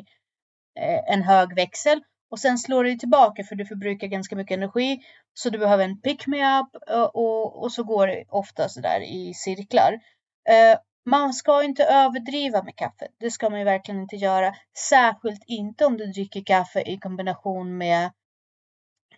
eh, 0.80 1.12
en 1.14 1.22
hög 1.22 1.54
växel. 1.54 2.02
Och 2.30 2.38
sen 2.38 2.58
slår 2.58 2.84
det 2.84 2.96
tillbaka 2.98 3.44
för 3.44 3.54
du 3.54 3.66
förbrukar 3.66 4.06
ganska 4.06 4.36
mycket 4.36 4.56
energi. 4.56 5.00
Så 5.34 5.50
du 5.50 5.58
behöver 5.58 5.84
en 5.84 6.00
pick-me-up 6.00 6.68
och, 6.90 7.16
och, 7.16 7.62
och 7.62 7.72
så 7.72 7.82
går 7.82 8.06
det 8.06 8.24
ofta 8.28 8.68
sådär 8.68 9.00
i 9.00 9.34
cirklar. 9.34 10.00
Man 11.06 11.34
ska 11.34 11.62
inte 11.62 11.84
överdriva 11.84 12.62
med 12.62 12.76
kaffe. 12.76 13.08
Det 13.20 13.30
ska 13.30 13.50
man 13.50 13.58
ju 13.58 13.64
verkligen 13.64 14.00
inte 14.00 14.16
göra. 14.16 14.54
Särskilt 14.88 15.44
inte 15.46 15.84
om 15.86 15.96
du 15.96 16.06
dricker 16.06 16.42
kaffe 16.44 16.80
i 16.80 16.98
kombination 16.98 17.78
med, 17.78 18.10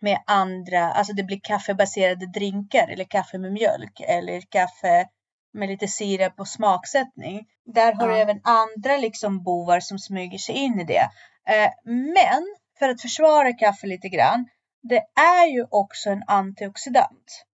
med 0.01 0.19
andra, 0.27 0.93
alltså 0.93 1.13
det 1.13 1.23
blir 1.23 1.41
kaffebaserade 1.43 2.27
drinkar 2.27 2.89
eller 2.89 3.05
kaffe 3.05 3.39
med 3.39 3.53
mjölk 3.53 4.01
eller 4.01 4.41
kaffe 4.41 5.09
med 5.55 5.69
lite 5.69 5.89
sirap 5.89 6.41
och 6.41 6.49
smaksättning. 6.49 7.47
Där 7.65 7.93
har 7.93 8.09
du 8.09 8.15
Ja. 8.15 8.21
även 8.21 8.41
andra 8.45 8.97
liksom 8.97 9.43
bovar 9.43 9.81
som 9.81 9.99
smyger 9.99 10.39
sig 10.39 10.55
in 10.55 10.81
i 10.81 10.85
det. 10.85 11.09
Eh, 11.49 11.71
men 11.85 12.43
för 12.79 12.89
att 12.89 13.03
försvara 13.03 13.53
kaffe 13.53 13.87
lite 13.87 14.09
grann. 14.09 14.49
Det 14.83 15.03
är 15.21 15.47
ju 15.47 15.67
också 15.71 16.11
en 16.11 16.23
antioxidant. 16.27 17.45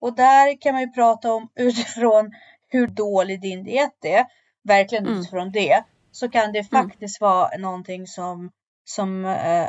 Och 0.00 0.16
där 0.16 0.60
kan 0.60 0.72
man 0.74 0.82
ju 0.82 0.92
prata 0.92 1.32
om 1.32 1.48
utifrån 1.54 2.32
hur 2.68 2.86
dålig 2.86 3.40
din 3.40 3.64
diet 3.64 4.04
är. 4.04 4.24
Verkligen 4.64 5.06
Mm. 5.06 5.18
utifrån 5.20 5.50
det. 5.52 5.84
Så 6.10 6.28
kan 6.28 6.52
det 6.52 6.58
Mm. 6.72 6.88
faktiskt 6.90 7.20
vara 7.20 7.56
någonting 7.58 8.06
som, 8.06 8.50
som 8.84 9.24
eh, 9.24 9.68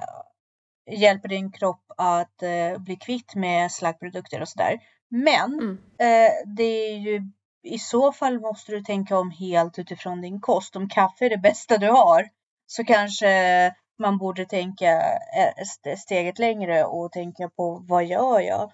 hjälper 0.91 1.29
din 1.29 1.51
kropp 1.51 1.83
att 1.97 2.43
eh, 2.43 2.77
bli 2.77 2.95
kvitt 2.95 3.35
med 3.35 3.71
slaggprodukter 3.71 4.41
och 4.41 4.49
sådär. 4.49 4.79
Men 5.09 5.53
Mm. 5.53 5.77
eh, 5.99 6.31
det 6.55 6.63
är 6.63 6.97
ju 6.97 7.21
i 7.63 7.79
så 7.79 8.11
fall 8.11 8.39
måste 8.39 8.71
du 8.71 8.81
tänka 8.83 9.17
om 9.17 9.31
helt 9.31 9.79
utifrån 9.79 10.21
din 10.21 10.41
kost. 10.41 10.75
Om 10.75 10.89
kaffe 10.89 11.25
är 11.25 11.29
det 11.29 11.37
bästa 11.37 11.77
du 11.77 11.89
har 11.89 12.29
så 12.65 12.83
kanske 12.83 13.73
man 13.99 14.17
borde 14.17 14.45
tänka 14.45 14.91
eh, 15.37 15.61
st- 15.61 15.97
steget 15.97 16.39
längre 16.39 16.83
och 16.85 17.11
tänka 17.11 17.49
på 17.49 17.83
vad 17.87 18.05
gör 18.05 18.39
jag 18.39 18.71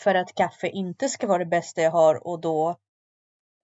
för 0.00 0.14
att 0.14 0.34
kaffe 0.34 0.68
inte 0.68 1.08
ska 1.08 1.26
vara 1.26 1.38
det 1.38 1.46
bästa 1.46 1.80
jag 1.82 1.90
har 1.90 2.26
och 2.26 2.40
då 2.40 2.76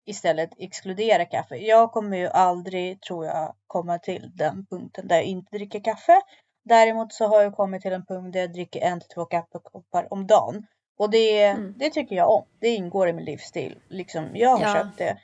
istället 0.05 0.49
exkludera 0.57 1.25
kaffe. 1.25 1.55
Jag 1.55 1.91
kommer 1.91 2.17
ju 2.17 2.27
aldrig, 2.27 3.01
tror 3.01 3.25
jag, 3.25 3.55
komma 3.67 3.99
till 3.99 4.31
den 4.35 4.65
punkten 4.65 5.07
där 5.07 5.15
jag 5.15 5.25
inte 5.25 5.57
dricker 5.57 5.79
kaffe. 5.83 6.21
Däremot 6.65 7.13
så 7.13 7.27
har 7.27 7.41
jag 7.41 7.55
kommit 7.55 7.81
till 7.81 7.93
en 7.93 8.05
punkt 8.05 8.33
där 8.33 8.39
jag 8.39 8.53
dricker 8.53 8.81
en 8.81 8.99
till 8.99 9.09
två 9.09 9.25
kaffekoppar 9.25 10.13
om 10.13 10.27
dagen. 10.27 10.65
Och 10.99 11.09
det, 11.09 11.41
Mm. 11.43 11.73
det 11.77 11.89
tycker 11.89 12.15
jag 12.15 12.29
om. 12.29 12.43
Det 12.59 12.67
ingår 12.69 13.09
i 13.09 13.13
min 13.13 13.25
livsstil. 13.25 13.79
Liksom, 13.89 14.29
jag 14.33 14.49
har 14.57 14.61
Ja. 14.67 14.73
köpt 14.73 14.97
det. 14.97 15.17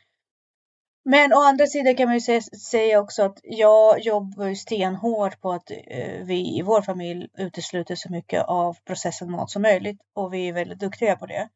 Men 1.05 1.33
å 1.33 1.39
andra 1.41 1.67
sidan 1.67 1.95
kan 1.95 2.07
man 2.07 2.17
ju 2.17 2.19
sä- 2.19 2.55
säga 2.55 2.99
också 2.99 3.23
att 3.23 3.39
jag 3.43 3.99
jobbar 3.99 4.53
stenhårt 4.53 5.41
på 5.41 5.51
att 5.51 5.71
eh, 5.71 6.23
vi 6.23 6.57
i 6.57 6.61
vår 6.61 6.81
familj 6.81 7.27
utesluter 7.37 7.95
så 7.95 8.11
mycket 8.11 8.43
av 8.45 8.77
processad 8.85 9.27
mat 9.29 9.49
som 9.49 9.61
möjligt. 9.61 9.97
Och 10.15 10.33
vi 10.33 10.47
är 10.47 10.53
väldigt 10.53 10.79
duktiga 10.79 11.15
på 11.15 11.25
det. 11.25 11.49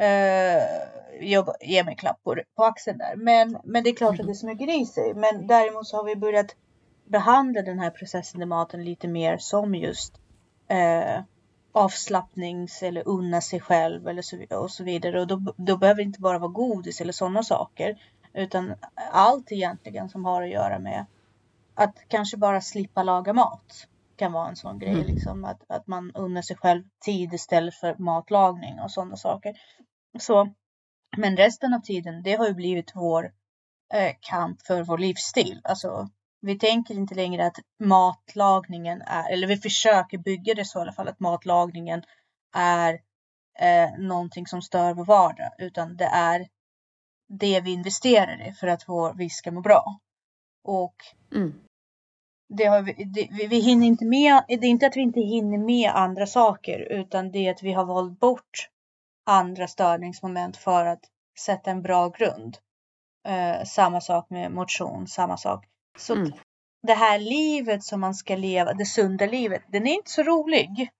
Uh, 0.00 0.96
jag 1.20 1.54
ger 1.60 1.84
mig 1.84 1.96
klapp 1.96 2.24
på, 2.24 2.36
på 2.56 2.64
axeln 2.64 2.98
där. 2.98 3.16
Men, 3.16 3.58
men 3.64 3.84
det 3.84 3.90
är 3.90 3.94
klart 3.94 4.20
att 4.20 4.26
det 4.26 4.34
smyger 4.34 4.80
i 4.82 4.86
sig. 4.86 5.14
Men 5.14 5.46
däremot 5.46 5.86
så 5.86 5.96
har 5.96 6.04
vi 6.04 6.16
börjat 6.16 6.56
behandla 7.04 7.62
den 7.62 7.78
här 7.78 7.90
processade 7.90 8.46
maten 8.46 8.84
lite 8.84 9.08
mer 9.08 9.38
som 9.38 9.74
just 9.74 10.14
eh, 10.68 11.22
avslappnings 11.72 12.82
eller 12.82 13.08
unna 13.08 13.40
sig 13.40 13.60
själv 13.60 14.08
eller 14.08 14.22
så, 14.22 14.44
och 14.50 14.70
så 14.70 14.84
vidare. 14.84 15.20
Och 15.20 15.26
då, 15.26 15.54
då 15.56 15.76
behöver 15.76 15.96
det 15.96 16.06
inte 16.06 16.20
bara 16.20 16.38
vara 16.38 16.50
godis 16.50 17.00
eller 17.00 17.12
sådana 17.12 17.42
saker. 17.42 17.98
Utan 18.34 18.74
allt 19.12 19.52
egentligen 19.52 20.08
som 20.08 20.24
har 20.24 20.42
att 20.42 20.50
göra 20.50 20.78
med 20.78 21.06
att 21.74 21.94
kanske 22.08 22.36
bara 22.36 22.60
slippa 22.60 23.02
laga 23.02 23.32
mat. 23.32 23.86
Kan 24.16 24.32
vara 24.32 24.48
en 24.48 24.56
sån 24.56 24.78
grej. 24.78 24.92
Mm. 24.92 25.06
Liksom, 25.06 25.44
att, 25.44 25.62
att 25.68 25.86
man 25.86 26.12
unnar 26.14 26.42
sig 26.42 26.56
själv 26.56 26.82
tid 27.00 27.34
istället 27.34 27.74
för 27.74 27.94
matlagning 27.98 28.80
och 28.80 28.90
sådana 28.90 29.16
saker. 29.16 29.56
Så, 30.18 30.52
men 31.16 31.36
resten 31.36 31.74
av 31.74 31.80
tiden, 31.80 32.22
det 32.22 32.34
har 32.34 32.46
ju 32.46 32.54
blivit 32.54 32.92
vår 32.94 33.32
eh, 33.94 34.16
kamp 34.20 34.62
för 34.62 34.82
vår 34.82 34.98
livsstil. 34.98 35.60
Alltså, 35.64 36.08
vi 36.40 36.58
tänker 36.58 36.94
inte 36.94 37.14
längre 37.14 37.46
att 37.46 37.56
matlagningen 37.80 39.02
är, 39.02 39.32
eller 39.32 39.46
vi 39.46 39.56
försöker 39.56 40.18
bygga 40.18 40.54
det 40.54 40.64
så 40.64 40.78
i 40.78 40.82
alla 40.82 40.92
fall, 40.92 41.08
att 41.08 41.20
matlagningen 41.20 42.02
är 42.54 43.00
eh, 43.58 43.98
någonting 43.98 44.46
som 44.46 44.62
stör 44.62 44.94
vår 44.94 45.04
vardag 45.04 45.50
utan 45.58 45.96
det 45.96 46.04
är 46.04 46.48
det 47.28 47.60
vi 47.60 47.72
investerar 47.72 48.48
i 48.48 48.52
för 48.52 48.66
att 48.66 48.88
vår, 48.88 49.14
vi 49.14 49.30
ska 49.30 49.50
må 49.52 49.60
bra. 49.60 50.00
Och 50.64 50.94
Mm. 51.34 51.54
det 52.48 52.64
har 52.64 52.82
vi, 52.82 52.92
det, 52.92 53.28
vi, 53.30 53.46
vi 53.46 53.60
hinner 53.60 53.86
inte 53.86 54.04
med, 54.04 54.44
det 54.48 54.54
är 54.54 54.64
inte 54.64 54.86
att 54.86 54.96
vi 54.96 55.00
inte 55.00 55.20
hinner 55.20 55.58
med 55.58 55.90
andra 55.90 56.26
saker 56.26 56.78
utan 56.78 57.30
det 57.30 57.46
är 57.46 57.50
att 57.50 57.62
vi 57.62 57.72
har 57.72 57.84
valt 57.84 58.20
bort 58.20 58.68
andra 59.26 59.68
störningsmoment 59.68 60.56
för 60.56 60.86
att 60.86 61.00
sätta 61.38 61.70
en 61.70 61.82
bra 61.82 62.08
grund. 62.08 62.58
Eh, 63.28 63.64
samma 63.64 64.00
sak 64.00 64.30
med 64.30 64.52
motion, 64.52 65.06
samma 65.06 65.36
sak. 65.36 65.64
Så 65.98 66.14
Mm. 66.14 66.32
det 66.82 66.94
här 66.94 67.18
livet 67.18 67.84
som 67.84 68.00
man 68.00 68.14
ska 68.14 68.36
leva, 68.36 68.72
det 68.72 68.84
sunda 68.86 69.26
livet, 69.26 69.62
den 69.68 69.86
är 69.86 69.94
inte 69.94 70.10
så 70.10 70.22
rolig 70.22 70.90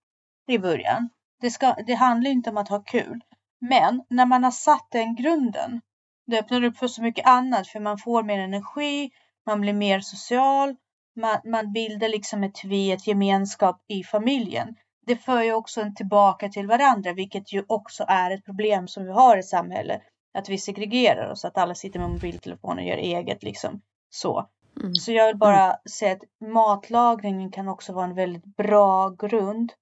i 0.47 0.57
början. 0.57 1.09
Det, 1.41 1.51
ska, 1.51 1.73
det 1.87 1.93
handlar 1.93 2.31
inte 2.31 2.49
om 2.49 2.57
att 2.57 2.69
ha 2.69 2.83
kul. 2.83 3.21
Men 3.59 4.03
när 4.09 4.25
man 4.25 4.43
har 4.43 4.51
satt 4.51 4.87
den 4.91 5.15
grunden, 5.15 5.81
det 6.27 6.39
öppnar 6.39 6.63
upp 6.63 6.77
för 6.77 6.87
så 6.87 7.01
mycket 7.01 7.27
annat 7.27 7.67
för 7.67 7.79
man 7.79 7.97
får 7.97 8.23
mer 8.23 8.39
energi, 8.39 9.11
man 9.45 9.61
blir 9.61 9.73
mer 9.73 9.99
social, 9.99 10.75
man, 11.15 11.37
man 11.45 11.73
bildar 11.73 12.09
liksom 12.09 12.43
ett 12.43 12.63
vi, 12.63 12.91
ett 12.91 13.07
gemenskap 13.07 13.85
i 13.87 14.03
familjen. 14.03 14.75
Det 15.07 15.15
för 15.15 15.41
ju 15.41 15.53
också 15.53 15.81
en 15.81 15.95
tillbaka 15.95 16.49
till 16.49 16.67
varandra, 16.67 17.13
vilket 17.13 17.53
ju 17.53 17.63
också 17.67 18.05
är 18.07 18.31
ett 18.31 18.45
problem 18.45 18.87
som 18.87 19.05
vi 19.05 19.11
har 19.11 19.37
i 19.37 19.43
samhället. 19.43 20.01
Att 20.33 20.49
vi 20.49 20.57
segregerar 20.57 21.31
oss, 21.31 21.45
att 21.45 21.57
alla 21.57 21.75
sitter 21.75 21.99
med 21.99 22.09
mobiltelefoner 22.09 22.83
och 22.83 22.87
gör 22.87 22.97
eget 22.97 23.43
liksom. 23.43 23.81
Så. 24.09 24.49
Mm. 24.81 24.95
Så 24.95 25.11
jag 25.11 25.27
vill 25.27 25.37
bara 25.37 25.75
säga 25.99 26.11
att 26.11 26.49
matlagningen 26.49 27.51
kan 27.51 27.67
också 27.67 27.93
vara 27.93 28.05
en 28.05 28.15
väldigt 28.15 28.45
bra 28.57 29.09
grund 29.09 29.73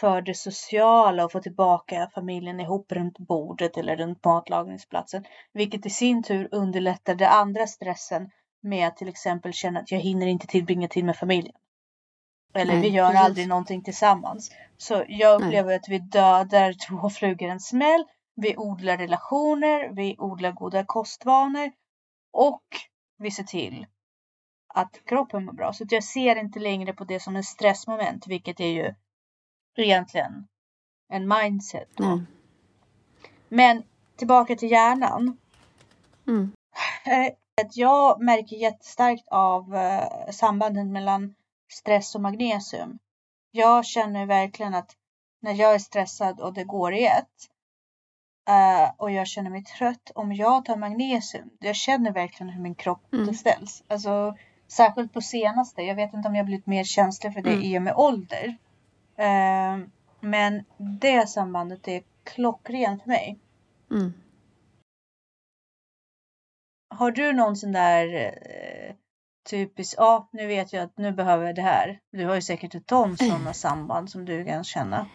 för 0.00 0.22
det 0.22 0.34
sociala 0.34 1.24
och 1.24 1.32
få 1.32 1.40
tillbaka 1.40 2.10
familjen 2.14 2.60
ihop 2.60 2.92
runt 2.92 3.18
bordet 3.18 3.76
eller 3.76 3.96
runt 3.96 4.24
matlagningsplatsen. 4.24 5.24
Vilket 5.52 5.86
i 5.86 5.90
sin 5.90 6.22
tur 6.22 6.48
underlättar 6.52 7.14
det 7.14 7.28
andra 7.28 7.66
stressen 7.66 8.30
med 8.62 8.88
att 8.88 8.96
till 8.96 9.08
exempel 9.08 9.52
känna 9.52 9.80
att 9.80 9.90
jag 9.90 9.98
hinner 9.98 10.26
inte 10.26 10.46
tillbringa 10.46 10.88
tid 10.88 11.04
med 11.04 11.16
familjen. 11.16 11.54
Eller 12.54 12.72
Nej, 12.72 12.82
vi 12.82 12.88
gör 12.88 13.06
precis. 13.06 13.20
aldrig 13.24 13.48
någonting 13.48 13.82
tillsammans. 13.82 14.50
Så 14.76 15.04
jag 15.08 15.40
Nej. 15.40 15.48
upplever 15.48 15.76
att 15.76 15.88
vi 15.88 15.98
dödar 15.98 16.72
två 16.88 17.10
flugor 17.10 17.48
en 17.48 17.60
smäll. 17.60 18.04
Vi 18.36 18.56
odlar 18.56 18.96
relationer, 18.96 19.88
vi 19.94 20.16
odlar 20.18 20.52
goda 20.52 20.84
kostvanor 20.84 21.72
och 22.32 22.62
vi 23.18 23.30
ser 23.30 23.42
till 23.44 23.86
att 24.74 25.00
kroppen 25.04 25.44
mår 25.44 25.52
bra. 25.52 25.72
Så 25.72 25.84
att 25.84 25.92
jag 25.92 26.04
ser 26.04 26.36
inte 26.36 26.58
längre 26.58 26.92
på 26.92 27.04
det 27.04 27.20
som 27.20 27.36
en 27.36 27.44
stressmoment, 27.44 28.26
vilket 28.26 28.60
är 28.60 28.68
ju 28.68 28.94
egentligen 29.76 30.46
en 31.08 31.28
mindset. 31.28 31.88
Nej. 31.98 32.22
Men 33.48 33.82
tillbaka 34.16 34.56
till 34.56 34.70
hjärnan. 34.70 35.38
Mm. 36.26 36.52
Eh, 37.04 37.32
Jag 37.74 38.22
märker 38.22 38.56
jättestarkt 38.56 39.28
av 39.28 39.76
eh, 39.76 40.30
sambanden 40.30 40.92
mellan 40.92 41.34
stress 41.74 42.14
och 42.14 42.20
magnesium. 42.20 42.98
Jag 43.50 43.84
känner 43.86 44.26
verkligen 44.26 44.74
att 44.74 44.96
när 45.40 45.52
jag 45.52 45.74
är 45.74 45.78
stressad 45.78 46.40
och 46.40 46.54
det 46.54 46.64
går 46.64 46.94
i 46.94 47.06
ett 47.06 47.48
eh, 48.48 48.90
och 48.96 49.10
jag 49.10 49.26
känner 49.26 49.50
mig 49.50 49.64
trött, 49.64 50.10
om 50.14 50.32
jag 50.32 50.64
tar 50.64 50.76
magnesium, 50.76 51.50
jag 51.60 51.76
känner 51.76 52.12
verkligen 52.12 52.48
hur 52.52 52.62
min 52.62 52.74
kropp 52.74 53.12
Mm. 53.12 53.28
återställs. 53.28 53.84
Alltså, 53.88 54.36
särskilt 54.68 55.12
på 55.12 55.20
senaste, 55.20 55.82
jag 55.82 55.94
vet 55.94 56.14
inte 56.14 56.28
om 56.28 56.34
jag 56.34 56.46
blivit 56.46 56.66
mer 56.66 56.84
känslig 56.84 57.34
för 57.34 57.42
det 57.42 57.50
Mm. 57.52 57.62
i 57.62 57.78
och 57.78 57.82
med 57.82 57.94
ålder. 57.96 58.56
Eh, 59.16 59.78
men 60.20 60.64
det 61.00 61.28
sambandet 61.28 61.88
är 61.88 62.02
klockrent 62.24 63.02
för 63.02 63.08
mig. 63.08 63.38
Mm. 63.90 64.12
Har 66.88 67.10
du 67.10 67.32
någon 67.32 67.56
sån 67.56 67.72
där 67.72 68.06
eh, 69.46 69.50
typisk, 69.50 69.94
ja 69.98 70.28
nu 70.32 70.46
vet 70.46 70.72
jag 70.72 70.82
att 70.82 70.98
nu 70.98 71.12
behöver 71.12 71.46
jag 71.46 71.54
det 71.54 71.62
här. 71.62 71.98
Du 72.12 72.26
har 72.26 72.34
ju 72.34 72.42
säkert 72.42 72.74
ett 72.74 72.86
ton 72.86 73.16
sådana 73.18 73.52
samband 73.52 74.10
som 74.10 74.24
du 74.24 74.44
kan 74.44 74.64
känna. 74.64 75.06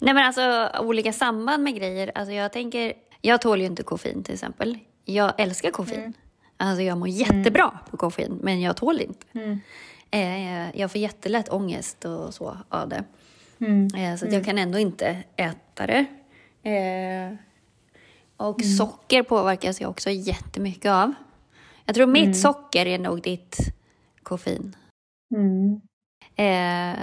Nej 0.00 0.14
men 0.14 0.26
alltså 0.26 0.70
olika 0.80 1.12
samband 1.12 1.62
med 1.62 1.74
grejer. 1.76 2.12
Alltså 2.14 2.32
jag 2.32 2.52
tänker, 2.52 2.92
jag 3.20 3.40
tål 3.40 3.60
ju 3.60 3.66
inte 3.66 3.82
koffein 3.82 4.22
till 4.22 4.34
exempel. 4.34 4.78
Jag 5.04 5.40
älskar 5.40 5.70
koffein. 5.70 6.00
Mm. 6.00 6.12
Alltså 6.56 6.82
jag 6.82 6.98
mår 6.98 7.08
jättebra 7.08 7.78
på 7.90 7.96
koffein, 7.96 8.38
men 8.42 8.60
jag 8.60 8.76
tål 8.76 9.00
inte. 9.00 9.26
Mm. 9.34 9.60
Eh, 10.10 10.80
jag 10.80 10.90
får 10.90 11.00
jättelätt 11.00 11.48
ångest 11.52 12.04
och 12.04 12.34
så 12.34 12.56
av 12.68 12.88
det. 12.88 13.04
Mm. 13.60 13.88
Eh, 13.96 14.16
så 14.16 14.26
jag 14.30 14.44
kan 14.44 14.58
ändå 14.58 14.78
inte 14.78 15.16
äta 15.36 15.86
det. 15.86 16.04
Eh, 16.70 17.34
och 18.36 18.60
Mm. 18.62 18.76
socker 18.76 19.22
påverkas 19.22 19.80
jag 19.80 19.90
också 19.90 20.10
jättemycket 20.10 20.90
av. 20.90 21.14
Jag 21.84 21.94
tror 21.94 22.06
mitt 22.06 22.22
Mm. 22.22 22.34
socker 22.34 22.86
är 22.86 22.98
nog 22.98 23.22
ditt 23.22 23.58
koffein. 24.28 24.76
Mm. 25.34 25.80
Eh, 26.36 26.98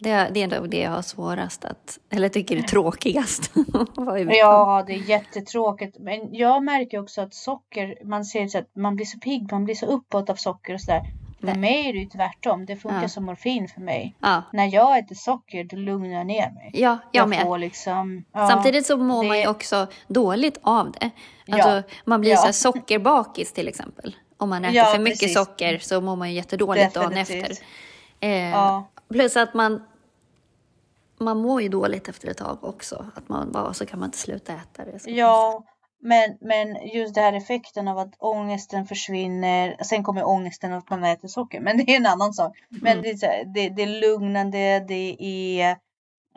det, 0.00 0.30
det 0.34 0.42
är 0.42 0.60
nog 0.60 0.70
det 0.70 0.80
jag 0.80 0.90
har 0.90 1.02
svårast 1.02 1.64
att, 1.64 1.98
eller 2.10 2.28
tycker 2.28 2.56
är 2.56 2.62
tråkigast. 2.62 3.52
Ja, 4.28 4.84
det 4.86 4.92
är 4.94 4.98
jättetråkigt. 5.10 5.96
Men 6.00 6.34
jag 6.34 6.62
märker 6.64 6.98
också 7.00 7.20
att 7.20 7.34
socker, 7.34 7.98
man 8.04 8.24
ser 8.24 8.48
så 8.48 8.58
att 8.58 8.76
man 8.76 8.96
blir 8.96 9.06
så 9.06 9.18
pigg, 9.18 9.52
man 9.52 9.64
blir 9.64 9.74
så 9.74 9.86
uppåt 9.86 10.30
av 10.30 10.34
socker 10.34 10.74
och 10.74 10.80
sådär. 10.80 11.02
För 11.40 11.54
mig 11.54 11.88
är 11.88 11.92
det 11.92 11.98
ju 11.98 12.06
tvärtom. 12.06 12.66
Det 12.66 12.76
funkar 12.76 13.02
Ja. 13.02 13.08
som 13.08 13.24
morfin 13.24 13.68
för 13.68 13.80
mig. 13.80 14.16
Ja, 14.20 14.42
När 14.52 14.74
jag 14.74 14.98
äter 14.98 15.14
socker, 15.14 15.64
då 15.64 15.76
lugnar 15.76 16.08
jag 16.16 16.26
ner 16.26 16.50
mig. 16.50 16.70
ja 16.74 16.98
jag 17.12 17.28
med. 17.28 17.42
får 17.42 17.58
liksom, 17.58 18.24
ja, 18.32 18.48
Samtidigt 18.48 18.86
så 18.86 18.96
mår 18.96 19.24
man 19.24 19.36
ju 19.36 19.42
det- 19.42 19.48
också 19.48 19.86
dåligt 20.08 20.58
av 20.62 20.92
det. 20.92 21.10
Alltså. 21.52 21.82
Man 22.04 22.20
blir 22.20 22.36
så 22.36 22.44
här 22.44 22.52
sockerbakis 22.72 23.52
till 23.52 23.68
exempel. 23.68 24.16
Om 24.40 24.48
man 24.48 24.64
äter 24.64 24.76
Ja, 24.76 24.84
för 24.84 24.98
mycket 24.98 25.20
precis. 25.20 25.34
socker 25.36 25.78
så 25.78 26.00
mår 26.00 26.16
man 26.16 26.28
ju 26.30 26.34
jättedåligt 26.36 26.94
dagen 26.94 27.10
Definitivt. 27.14 27.50
efter. 27.50 27.66
Eh, 28.20 28.50
Ja. 28.50 28.88
Plus 29.10 29.36
att 29.36 29.54
man, 29.54 29.82
man 31.18 31.36
mår 31.38 31.62
ju 31.62 31.68
dåligt 31.68 32.08
efter 32.08 32.28
ett 32.30 32.36
tag 32.36 32.58
också. 32.64 33.06
Att 33.14 33.28
man 33.28 33.52
bara, 33.52 33.74
så 33.74 33.86
kan 33.86 33.98
man 34.00 34.06
inte 34.08 34.18
sluta 34.18 34.52
äta 34.52 34.84
det. 34.84 35.10
Ja, 35.10 35.64
men, 36.00 36.38
men 36.40 36.88
just 36.94 37.14
det 37.14 37.20
här 37.20 37.32
effekten 37.32 37.88
av 37.88 37.98
att 37.98 38.14
ångesten 38.18 38.86
försvinner. 38.86 39.76
Sen 39.84 40.04
kommer 40.04 40.26
ångesten 40.28 40.72
av 40.72 40.78
att 40.78 40.90
man 40.90 41.04
äter 41.04 41.28
socker, 41.28 41.60
men 41.60 41.76
det 41.76 41.92
är 41.92 41.96
en 41.96 42.06
annan 42.06 42.32
sak. 42.34 42.56
Men 42.68 42.92
Mm. 42.98 43.02
det, 43.02 43.26
är 43.26 43.44
det, 43.44 43.68
det 43.68 43.82
är 43.82 44.00
lugnande, 44.00 44.84
det 44.88 45.16
är 45.60 45.76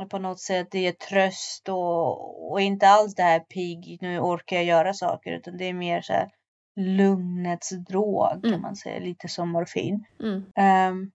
på 0.10 0.18
något 0.20 0.40
sätt 0.40 0.68
det 0.72 0.88
är 0.88 0.92
tröst 0.92 1.70
och, 1.70 2.52
och 2.52 2.62
inte 2.62 2.88
alls 2.88 3.16
det 3.16 3.24
här 3.24 3.40
pigg, 3.40 3.98
nu 4.02 4.20
orkar 4.20 4.56
jag 4.56 4.66
göra 4.66 4.94
saker, 4.94 5.32
utan 5.32 5.58
det 5.58 5.66
är 5.66 5.74
mer 5.74 6.02
så 6.02 6.14
här 6.14 6.30
lugnets 6.76 7.70
drog 7.70 8.30
kan 8.30 8.46
Mm. 8.46 8.62
man 8.62 8.76
säga, 8.76 9.00
lite 9.00 9.28
som 9.28 9.50
morfin. 9.50 10.06
Mm. 10.20 10.44
Ehm, 10.56 11.12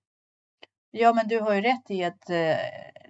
ja, 0.90 1.12
men 1.12 1.28
du 1.28 1.40
har 1.40 1.54
ju 1.54 1.60
rätt 1.60 1.90
i 1.90 2.04
att 2.04 2.30
eh, 2.30 2.56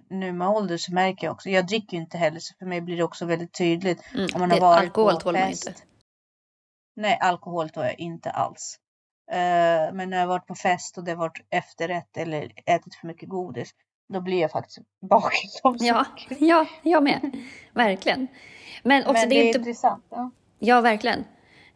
nu 0.09 0.31
med 0.33 0.47
ålder 0.49 0.77
så 0.77 0.93
märker 0.93 1.27
jag 1.27 1.33
också, 1.33 1.49
jag 1.49 1.67
dricker 1.67 1.97
ju 1.97 2.03
inte 2.03 2.17
heller 2.17 2.39
så 2.39 2.53
för 2.59 2.65
mig 2.65 2.81
blir 2.81 2.97
det 2.97 3.03
också 3.03 3.25
väldigt 3.25 3.53
tydligt 3.53 4.03
Mm. 4.15 4.27
om 4.33 4.39
man 4.39 4.51
har 4.51 4.57
Det, 4.57 4.61
varit 4.61 4.79
alkohol 4.79 5.13
på 5.13 5.19
tål 5.19 5.33
man 5.33 5.49
inte. 5.49 5.73
Nej, 6.95 7.17
alkohol 7.21 7.69
tål 7.69 7.83
jag 7.85 7.99
inte 7.99 8.31
alls. 8.31 8.79
Eh, 9.31 9.93
men 9.93 10.09
när 10.09 10.19
jag 10.19 10.27
varit 10.27 10.47
på 10.47 10.55
fest 10.55 10.97
och 10.97 11.03
det 11.03 11.15
varit 11.15 11.45
efterrätt 11.49 12.17
eller 12.17 12.51
ätit 12.65 12.95
för 12.95 13.07
mycket 13.07 13.29
godis, 13.29 13.69
då 14.13 14.21
blir 14.21 14.41
jag 14.41 14.51
faktiskt 14.51 14.79
bakis 15.09 15.61
av 15.63 15.75
Ja, 15.79 16.05
ja, 16.39 16.65
jag 16.83 17.03
med. 17.03 17.37
Verkligen. 17.73 18.27
Men 18.83 19.01
också, 19.01 19.13
Men 19.13 19.29
det 19.29 19.35
är 19.35 19.47
inte 19.47 19.59
intressant. 19.59 20.05
Ja. 20.09 20.31
Ja, 20.59 20.81
verkligen. 20.81 21.23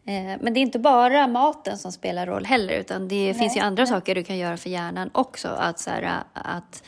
Eh, 0.06 0.38
Men 0.40 0.54
det 0.54 0.60
är 0.60 0.62
inte 0.62 0.78
bara 0.78 1.26
maten 1.26 1.78
som 1.78 1.92
spelar 1.92 2.26
roll 2.26 2.44
heller, 2.44 2.74
utan 2.74 3.08
det 3.08 3.34
finns 3.38 3.56
ju 3.56 3.60
andra 3.60 3.86
saker 3.86 4.14
du 4.14 4.24
kan 4.24 4.38
göra 4.38 4.56
för 4.56 4.70
hjärnan 4.70 5.10
också. 5.14 5.48
Att, 5.48 5.78
så 5.78 5.90
här, 5.90 6.22
att 6.32 6.82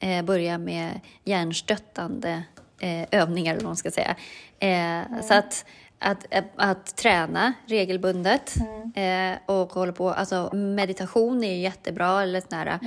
eh, 0.00 0.22
börja 0.24 0.58
med 0.58 1.00
hjärnstöttande 1.24 2.42
eh, 2.80 3.20
övningar, 3.20 3.52
eller 3.52 3.62
vad 3.64 3.68
man 3.68 3.76
ska 3.76 3.90
säga. 3.90 4.16
Eh, 4.58 5.20
Så 5.22 5.34
att, 5.34 5.64
att, 5.98 6.34
att, 6.34 6.44
att 6.56 6.96
träna 6.96 7.52
regelbundet 7.66 8.54
eh, 8.94 9.38
och 9.54 9.72
hålla 9.72 9.92
på, 9.92 10.10
alltså 10.10 10.50
meditation 10.54 11.44
är 11.44 11.52
ju 11.54 11.60
jättebra, 11.60 12.22
eller 12.22 12.40
såna 12.40 12.56
här, 12.64 12.78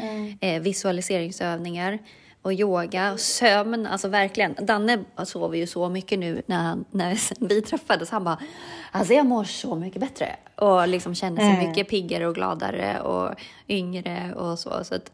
eh, 0.41 0.61
visualiseringsövningar 0.61 1.99
och 2.41 2.53
yoga 2.53 3.11
och 3.11 3.19
sömn, 3.19 3.87
alltså 3.87 4.07
verkligen. 4.07 4.55
Danne 4.61 5.03
sover 5.23 5.57
ju 5.57 5.67
så 5.67 5.89
mycket 5.89 6.19
nu 6.19 6.41
när, 6.45 6.57
han, 6.63 6.85
när 6.91 7.17
vi 7.47 7.61
träffades. 7.61 8.09
Han 8.09 8.23
bara, 8.23 8.37
alltså 8.91 9.13
jag 9.13 9.25
mår 9.25 9.43
så 9.43 9.75
mycket 9.75 10.01
bättre 10.01 10.35
och 10.55 10.87
liksom 10.87 11.15
känner 11.15 11.37
sig 11.41 11.49
Mm. 11.55 11.69
mycket 11.69 11.89
piggare 11.89 12.27
och 12.27 12.35
gladare 12.35 13.01
och 13.01 13.35
yngre 13.67 14.33
och 14.33 14.59
så. 14.59 14.83
så 14.83 14.95
att, 14.95 15.11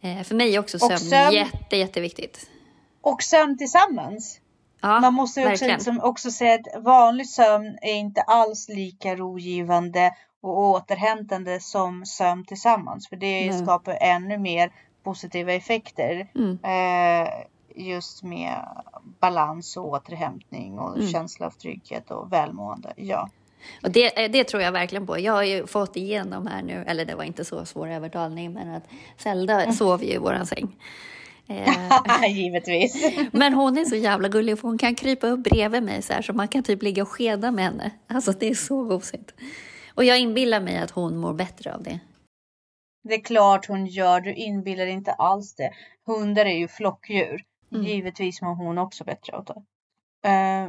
eh, 0.00 0.22
för 0.22 0.34
mig 0.34 0.54
är 0.54 0.58
också 0.60 0.78
sömn, 0.78 0.96
sömn- 0.98 1.32
jätte, 1.32 1.76
jätteviktigt. 1.76 2.50
Och 3.02 3.22
sömn 3.22 3.58
tillsammans. 3.58 4.40
Ja, 4.82 5.00
Man 5.00 5.14
måste 5.14 5.46
också, 5.52 5.64
liksom 5.66 6.00
också 6.00 6.30
säga 6.30 6.54
att 6.54 6.82
vanlig 6.84 7.28
sömn 7.28 7.78
är 7.82 7.94
inte 7.94 8.20
alls 8.22 8.68
lika 8.68 9.16
rogivande 9.16 10.14
och 10.42 10.58
återhämtande 10.58 11.60
som 11.60 12.06
sömn 12.06 12.44
tillsammans. 12.44 13.08
För 13.08 13.16
det 13.16 13.50
Nej. 13.50 13.62
skapar 13.62 13.98
ännu 14.00 14.38
mer 14.38 14.72
positiva 15.02 15.52
effekter. 15.52 16.28
Mm. 16.34 16.58
Eh, 16.62 17.28
just 17.74 18.22
med 18.22 18.54
balans 19.20 19.76
och 19.76 19.88
återhämtning 19.88 20.78
och 20.78 20.96
Mm. 20.96 21.08
känsla 21.08 21.46
av 21.46 21.50
trygghet 21.50 22.10
och 22.10 22.32
välmående. 22.32 22.92
Ja. 22.96 23.28
Och 23.82 23.90
det, 23.90 24.24
eh, 24.24 24.30
det 24.30 24.44
tror 24.44 24.62
jag 24.62 24.72
verkligen 24.72 25.06
på. 25.06 25.18
Jag 25.18 25.32
har 25.32 25.42
ju 25.42 25.66
fått 25.66 25.96
igenom 25.96 26.46
här 26.46 26.62
nu, 26.62 26.84
eller 26.86 27.04
det 27.04 27.14
var 27.14 27.24
inte 27.24 27.44
så 27.44 27.64
svår 27.64 27.88
övertalning, 27.90 28.52
men 28.52 28.74
att 28.74 28.84
Zelda 29.18 29.72
sov 29.72 30.04
ju 30.04 30.10
i 30.12 30.18
våran 30.18 30.46
säng. 30.46 30.76
Eh, 31.50 32.26
Givetvis. 32.36 33.04
men 33.32 33.54
hon 33.54 33.78
är 33.78 33.84
så 33.84 33.96
jävla 33.96 34.28
gullig 34.28 34.58
för 34.58 34.68
hon 34.68 34.78
kan 34.78 34.94
krypa 34.94 35.26
upp 35.26 35.40
bredvid 35.40 35.82
mig 35.82 36.02
så 36.02 36.12
här 36.12 36.22
så 36.22 36.32
man 36.32 36.48
kan 36.48 36.62
typ 36.62 36.82
ligga 36.82 37.02
och 37.02 37.08
skeda 37.08 37.50
med 37.50 37.64
henne. 37.64 37.90
Alltså 38.06 38.32
det 38.32 38.48
är 38.48 38.54
så 38.54 38.84
gosigt. 38.84 39.34
Och 39.94 40.04
jag 40.04 40.18
inbillar 40.18 40.60
mig 40.60 40.78
att 40.78 40.90
hon 40.90 41.16
mår 41.16 41.32
bättre 41.32 41.74
av 41.74 41.82
det. 41.82 42.00
Det 43.02 43.14
är 43.14 43.20
klart 43.24 43.66
hon 43.66 43.86
gör, 43.86 44.20
du 44.20 44.34
inbillar 44.34 44.86
inte 44.86 45.12
alls 45.12 45.54
det. 45.54 45.70
Hundar 46.06 46.46
är 46.46 46.58
ju 46.58 46.68
flockdjur. 46.68 47.44
Mm. 47.72 47.86
Givetvis 47.86 48.42
mår 48.42 48.54
hon 48.54 48.78
också 48.78 49.04
bättre 49.04 49.36
av 49.36 49.44
det. 49.44 49.62
Eh, 50.28 50.68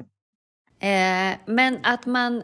Eh, 0.84 1.38
men 1.46 1.80
att 1.84 2.06
man 2.06 2.38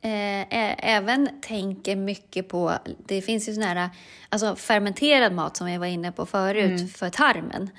eh, 0.00 0.86
även 0.88 1.40
tänker 1.40 1.96
mycket 1.96 2.48
på, 2.48 2.72
det 3.06 3.22
finns 3.22 3.48
ju 3.48 3.54
sån 3.54 3.62
här, 3.62 3.90
alltså 4.28 4.56
fermenterad 4.56 5.32
mat 5.32 5.56
som 5.56 5.66
vi 5.66 5.78
var 5.78 5.86
inne 5.86 6.12
på 6.12 6.26
förut 6.26 6.80
Mm. 6.80 6.88
för 6.88 7.10
tarmen. 7.10 7.70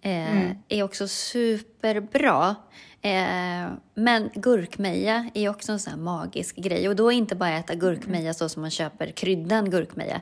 Eh, 0.00 0.30
Mm. 0.32 0.56
är 0.68 0.82
också 0.82 1.08
superbra. 1.08 2.56
Eh, 3.02 3.72
men 3.94 4.30
gurkmeja 4.34 5.30
är 5.34 5.48
också 5.48 5.72
en 5.72 5.80
sån 5.80 5.90
här 5.90 6.00
magisk 6.00 6.56
grej. 6.56 6.88
Och 6.88 6.96
då 6.96 7.12
inte 7.12 7.36
bara 7.36 7.58
äta 7.58 7.74
gurkmeja 7.74 8.34
så 8.34 8.48
som 8.48 8.62
man 8.62 8.70
köper 8.70 9.10
kryddan 9.10 9.70
gurkmeja. 9.70 10.20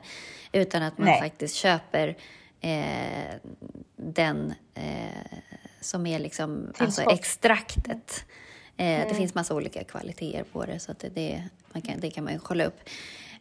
Utan 0.51 0.83
att 0.83 0.97
man 0.97 1.05
Nej. 1.07 1.19
faktiskt 1.21 1.55
köper 1.55 2.17
eh, 2.61 3.35
den 3.95 4.53
eh, 4.73 5.37
som 5.81 6.05
är 6.07 6.19
liksom 6.19 6.73
alltså 6.77 7.01
extraktet. 7.01 8.25
Eh, 8.77 8.85
Det 8.85 9.03
Mm. 9.03 9.15
finns 9.15 9.35
massa 9.35 9.55
olika 9.55 9.83
kvaliteter 9.83 10.43
på 10.51 10.65
det 10.65 10.79
så 10.79 10.91
att 10.91 10.99
det, 10.99 11.09
det, 11.09 11.43
man 11.73 11.81
kan, 11.81 11.99
det 11.99 12.09
kan 12.11 12.23
man 12.23 12.33
ju 12.33 12.39
kolla 12.39 12.65
upp. 12.65 12.79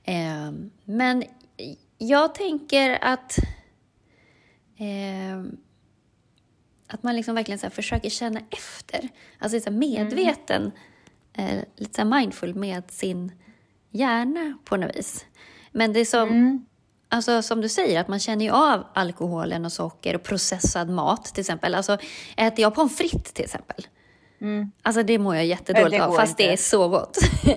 Eh, 0.04 0.52
men 0.84 1.24
jag 1.98 2.34
tänker 2.34 2.98
att 3.02 3.36
eh, 4.78 5.42
att 6.88 7.02
man 7.02 7.16
liksom 7.16 7.34
verkligen 7.34 7.58
så 7.58 7.70
försöker 7.70 8.10
känna 8.10 8.40
efter. 8.50 9.08
Alltså 9.38 9.60
så 9.60 9.70
här 9.70 9.76
medveten, 9.78 10.72
eh, 11.38 11.60
lite 11.76 11.94
så 12.02 12.04
mindful 12.04 12.54
med 12.54 12.90
sin 12.90 13.32
hjärna 13.90 14.58
på 14.64 14.76
något 14.76 14.96
vis. 14.96 15.26
Men 15.72 15.92
det 15.92 16.00
är 16.00 16.04
som, 16.04 16.28
mm. 16.28 16.66
alltså, 17.08 17.42
som 17.42 17.60
du 17.60 17.68
säger, 17.68 18.00
att 18.00 18.08
man 18.08 18.18
känner 18.20 18.44
ju 18.44 18.50
av 18.50 18.86
alkoholen 18.94 19.64
och 19.64 19.72
socker 19.72 20.14
och 20.14 20.22
processad 20.22 20.88
mat 20.90 21.24
till 21.24 21.40
exempel. 21.40 21.74
Alltså 21.74 21.98
äter 22.36 22.60
jag 22.62 22.74
pommes 22.74 22.96
frites 22.96 23.32
till 23.32 23.44
exempel, 23.44 23.86
Mm. 24.40 24.70
alltså 24.82 25.02
det 25.02 25.18
mår 25.18 25.34
jag 25.36 25.44
jättedåligt 25.46 25.90
det 26.02 26.06
av, 26.06 26.12
fast 26.12 26.36
det 26.36 26.42
inte. 26.42 26.52
är 26.52 26.56
så 26.56 26.88
gott. 26.88 27.18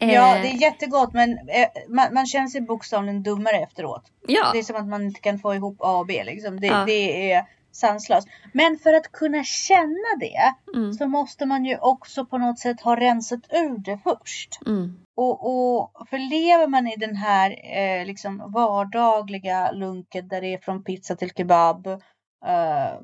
Ja, 0.00 0.36
Eh, 0.36 0.42
det 0.42 0.48
är 0.48 0.62
jättegott 0.62 1.12
men 1.12 1.30
eh, 1.32 1.68
man, 1.88 2.14
man 2.14 2.26
känner 2.26 2.48
sig 2.48 2.60
bokstavligen 2.60 3.22
dummare 3.22 3.56
efteråt. 3.56 4.02
ja. 4.26 4.50
Det 4.52 4.58
är 4.58 4.62
som 4.62 4.76
att 4.76 4.86
man 4.88 5.02
inte 5.04 5.20
kan 5.20 5.38
få 5.38 5.54
ihop 5.54 5.76
A 5.80 5.98
och 5.98 6.06
B 6.06 6.22
liksom. 6.24 6.60
Det, 6.60 6.66
Ja. 6.66 6.84
det 6.86 7.32
är 7.32 7.44
sanslöst. 7.72 8.28
Men 8.52 8.78
för 8.78 8.94
att 8.94 9.12
kunna 9.12 9.44
känna 9.44 10.16
det 10.20 10.54
Mm, 10.74 10.92
så 10.92 11.06
måste 11.06 11.46
man 11.46 11.64
ju 11.64 11.78
också 11.78 12.26
på 12.26 12.38
något 12.38 12.58
sätt 12.58 12.80
ha 12.80 12.96
rensat 12.96 13.40
ur 13.52 13.78
det 13.78 13.98
först. 14.04 14.60
mm, 14.66 15.00
Och, 15.16 15.46
och 15.46 16.08
för 16.08 16.18
lever 16.18 16.66
man 16.66 16.86
i 16.86 16.96
den 16.96 17.16
här 17.16 17.50
eh, 17.76 18.06
liksom 18.06 18.52
vardagliga 18.52 19.72
lunket 19.72 20.28
där 20.28 20.40
det 20.40 20.54
är 20.54 20.58
från 20.58 20.84
pizza 20.84 21.16
till 21.16 21.30
kebab 21.30 21.86
eh, 22.46 22.94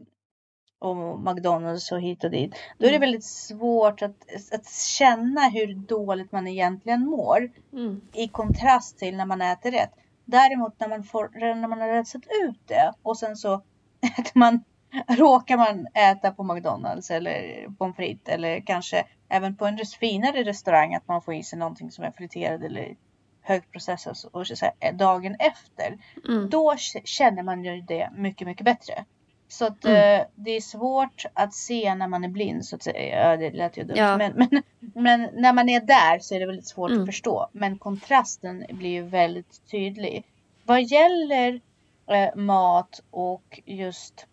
och 0.79 1.21
McDonalds 1.21 1.93
och 1.93 2.01
hit 2.01 2.25
och 2.25 2.31
dit. 2.31 2.55
Då 2.79 2.87
är 2.87 2.91
det 2.91 2.97
Mm. 2.97 3.01
väldigt 3.01 3.25
svårt 3.25 4.03
att, 4.03 4.17
att 4.53 4.71
känna 4.73 5.41
hur 5.49 5.75
dåligt 5.75 6.33
man 6.33 6.47
egentligen 6.47 7.07
mår 7.07 7.51
mm, 7.73 8.01
i 8.13 8.29
kontrast 8.29 8.99
till 8.99 9.17
när 9.17 9.27
man 9.27 9.43
äter 9.43 9.71
rätt. 9.71 9.93
Däremot 10.25 10.81
när 10.81 10.89
man, 10.89 11.05
får, 11.05 11.31
när 11.35 11.69
man 11.69 11.81
har 11.81 11.89
rensat 11.89 12.23
ut 12.45 12.61
det 12.69 12.93
och 13.03 13.19
sen 13.19 13.37
så 13.37 13.63
äter 14.19 14.33
man, 14.39 14.65
råkar 15.09 15.57
man 15.57 15.87
äta 15.95 16.31
på 16.31 16.43
McDonalds 16.43 17.11
eller 17.11 17.69
pommes 17.79 17.97
frites 17.97 18.35
eller 18.35 18.61
kanske 18.61 19.05
även 19.29 19.57
på 19.57 19.67
en 19.67 19.79
finare 20.01 20.45
restaurang 20.45 20.95
att 20.95 21.09
man 21.09 21.23
får 21.23 21.35
i 21.35 21.43
sig 21.43 21.59
någonting 21.59 21.91
som 21.91 22.05
är 22.05 22.11
friterad 22.11 22.65
eller 22.65 22.95
högprocessat 23.43 24.25
och 24.33 24.47
så 24.47 24.67
här, 24.81 24.93
dagen 24.93 25.37
efter. 25.39 25.99
mm, 26.29 26.51
Då 26.51 26.75
känner 27.05 27.43
man 27.43 27.65
ju 27.65 27.81
det 27.81 28.11
mycket, 28.17 28.47
mycket 28.47 28.65
bättre. 28.65 29.05
Så 29.49 29.67
att 29.67 29.85
Mm. 29.85 30.21
eh, 30.21 30.27
det 30.35 30.51
är 30.51 30.61
svårt 30.61 31.25
att 31.35 31.55
se 31.55 31.95
när 31.95 32.09
man 32.09 32.25
är 32.25 32.29
blind 32.29 32.65
så 32.65 32.77
att 32.77 32.83
säga. 32.83 33.31
Ja, 33.31 33.37
det 33.37 33.51
lät 33.51 33.77
ju 33.77 33.85
dumt. 33.85 33.97
Ja. 33.99 34.17
Men, 34.17 34.33
men, 34.37 34.63
men 34.95 35.29
när 35.33 35.53
man 35.53 35.69
är 35.69 35.81
där 35.81 36.19
så 36.19 36.35
är 36.35 36.41
det 36.41 36.47
väldigt 36.47 36.67
svårt 36.67 36.91
Mm. 36.91 37.03
att 37.03 37.09
förstå. 37.09 37.49
Men 37.53 37.79
kontrasten 37.79 38.65
blir 38.71 38.91
ju 38.91 39.03
väldigt 39.03 39.71
tydlig. 39.71 40.25
Vad 40.65 40.83
gäller 40.83 41.61
eh, 42.07 42.35
mat 42.37 43.01
och 43.11 43.61
just 43.65 44.27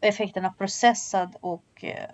effekten 0.00 0.44
av 0.44 0.50
processad 0.50 1.36
och 1.40 1.84
eh, 1.84 2.10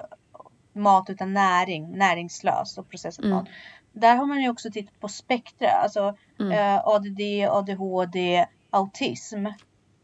mat 0.72 1.10
utan 1.10 1.32
näring, 1.34 1.98
näringslös 1.98 2.78
och 2.78 2.88
processad 2.90 3.24
Mm. 3.24 3.36
mat. 3.36 3.46
Där 3.92 4.16
har 4.16 4.26
man 4.26 4.40
ju 4.42 4.48
också 4.48 4.70
tittat 4.70 5.00
på 5.00 5.08
spektra, 5.08 5.70
alltså 5.70 6.16
mm, 6.40 6.52
eh, 6.52 6.80
ADD, 6.86 7.20
ADHD, 7.50 8.46
autism. 8.70 9.46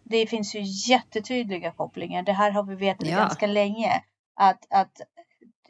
Det 0.04 0.26
finns 0.26 0.54
ju 0.54 0.60
jättetydliga 0.92 1.70
kopplingar. 1.72 2.22
Det 2.22 2.32
här 2.32 2.50
har 2.50 2.62
vi 2.62 2.74
vetat 2.74 3.08
Ja. 3.08 3.16
ganska 3.16 3.46
länge. 3.46 4.02
Att, 4.34 4.66
att 4.70 5.00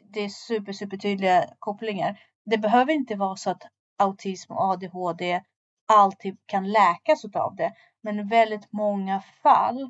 det 0.03 0.19
är 0.19 0.29
super, 0.29 0.73
super 0.73 0.97
tydliga 0.97 1.45
kopplingar. 1.59 2.19
Det 2.45 2.57
behöver 2.57 2.93
inte 2.93 3.15
vara 3.15 3.35
så 3.35 3.49
att 3.49 3.63
autism 3.97 4.53
och 4.53 4.61
ADHD 4.71 5.41
alltid 5.85 6.37
kan 6.45 6.71
läkas 6.71 7.25
av 7.35 7.55
det. 7.55 7.73
Men 8.01 8.27
väldigt 8.27 8.71
många 8.73 9.21
fall 9.21 9.89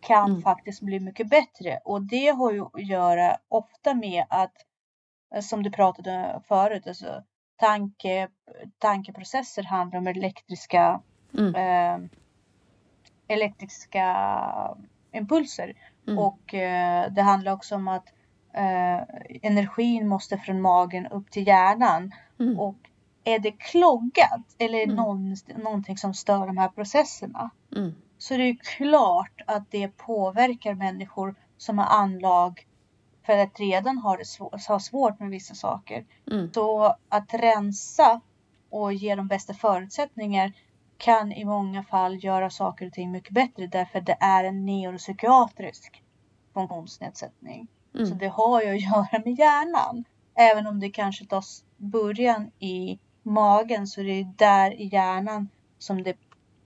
kan 0.00 0.30
Mm. 0.30 0.42
faktiskt 0.42 0.80
bli 0.80 1.00
mycket 1.00 1.28
bättre. 1.30 1.80
Och 1.84 2.02
det 2.02 2.28
har 2.28 2.52
ju 2.52 2.60
att 2.64 2.86
göra 2.88 3.36
ofta 3.48 3.94
med 3.94 4.24
att, 4.28 4.54
eh, 5.34 5.40
som 5.40 5.62
du 5.62 5.70
pratade 5.70 6.40
förut, 6.48 6.86
alltså 6.86 7.22
tanke, 7.56 8.28
tankeprocesser 8.78 9.62
handlar 9.62 9.98
om 9.98 10.06
elektriska 10.06 11.00
mm, 11.38 11.54
eh, 11.54 12.08
elektriska 13.28 14.06
impulser. 15.12 15.74
mm, 16.06 16.18
Och 16.18 16.54
eh, 16.54 17.12
det 17.12 17.22
handlar 17.22 17.52
också 17.52 17.74
om 17.74 17.88
att 17.88 18.06
eh, 18.52 19.00
energin 19.42 20.08
måste 20.08 20.38
från 20.38 20.60
magen 20.60 21.06
upp 21.06 21.30
till 21.30 21.46
hjärnan. 21.46 22.12
mm, 22.40 22.58
Och 22.60 22.76
är 23.24 23.38
det 23.38 23.52
kloggat 23.52 24.54
eller 24.58 24.82
Mm. 24.82 24.96
någon, 24.96 25.36
någonting 25.62 25.98
som 25.98 26.14
stör 26.14 26.46
de 26.46 26.56
här 26.58 26.68
processerna 26.68 27.50
mm, 27.76 27.94
så 28.18 28.36
det 28.36 28.42
är 28.42 28.46
ju 28.46 28.56
klart 28.56 29.40
att 29.46 29.70
det 29.70 29.88
påverkar 29.88 30.74
människor 30.74 31.34
som 31.58 31.78
har 31.78 31.86
anlag 31.86 32.66
för 33.26 33.36
att 33.38 33.60
redan 33.60 33.98
har, 33.98 34.18
det 34.18 34.24
svår, 34.24 34.60
har 34.68 34.78
svårt 34.78 35.20
med 35.20 35.30
vissa 35.30 35.54
saker. 35.54 36.06
mm, 36.30 36.52
Så 36.52 36.96
att 37.08 37.34
rensa 37.34 38.20
och 38.70 38.92
ge 38.92 39.14
de 39.14 39.28
bästa 39.28 39.54
förutsättningar 39.54 40.52
kan 40.96 41.32
i 41.32 41.44
många 41.44 41.82
fall 41.82 42.24
göra 42.24 42.50
saker 42.50 42.86
och 42.86 42.92
ting 42.92 43.10
mycket 43.10 43.34
bättre 43.34 43.66
därför 43.66 44.00
det 44.00 44.16
är 44.20 44.44
en 44.44 44.66
neuropsykiatrisk 44.66 46.02
funktionsnedsättning. 46.54 47.68
Så 47.92 47.98
mm, 47.98 48.18
det 48.18 48.28
har 48.28 48.62
ju 48.62 48.68
att 48.74 48.80
göra 49.12 49.22
med 49.24 49.38
hjärnan. 49.38 50.04
Även 50.34 50.66
om 50.66 50.80
det 50.80 50.90
kanske 50.90 51.26
tar 51.26 51.44
början 51.76 52.50
i 52.58 52.98
magen 53.30 53.86
så 53.86 54.00
är 54.00 54.04
det 54.04 54.12
ju 54.14 54.24
där 54.24 54.70
i 54.80 54.84
hjärnan 54.92 55.48
som 55.78 56.02
det 56.02 56.16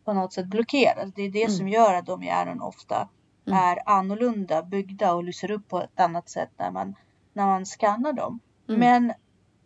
på 0.05 0.13
något 0.13 0.33
sätt 0.33 0.47
blockeras. 0.47 1.13
Det 1.15 1.23
är 1.23 1.31
det 1.31 1.43
Mm. 1.45 1.57
som 1.57 1.69
gör 1.69 1.95
att 1.95 2.07
de 2.07 2.23
hjärnan 2.23 2.61
ofta 2.63 3.09
Mm. 3.47 3.59
är 3.59 3.79
annorlunda 3.87 4.63
byggda 4.63 5.15
och 5.15 5.25
lyser 5.25 5.51
upp 5.51 5.69
på 5.69 5.81
ett 5.83 6.01
annat 6.01 6.29
sätt 6.29 6.51
när 6.57 6.71
man, 6.71 6.95
när 7.33 7.47
man 7.47 7.67
skannar 7.67 8.13
dem. 8.13 8.41
mm. 8.69 8.81
Men 8.81 9.13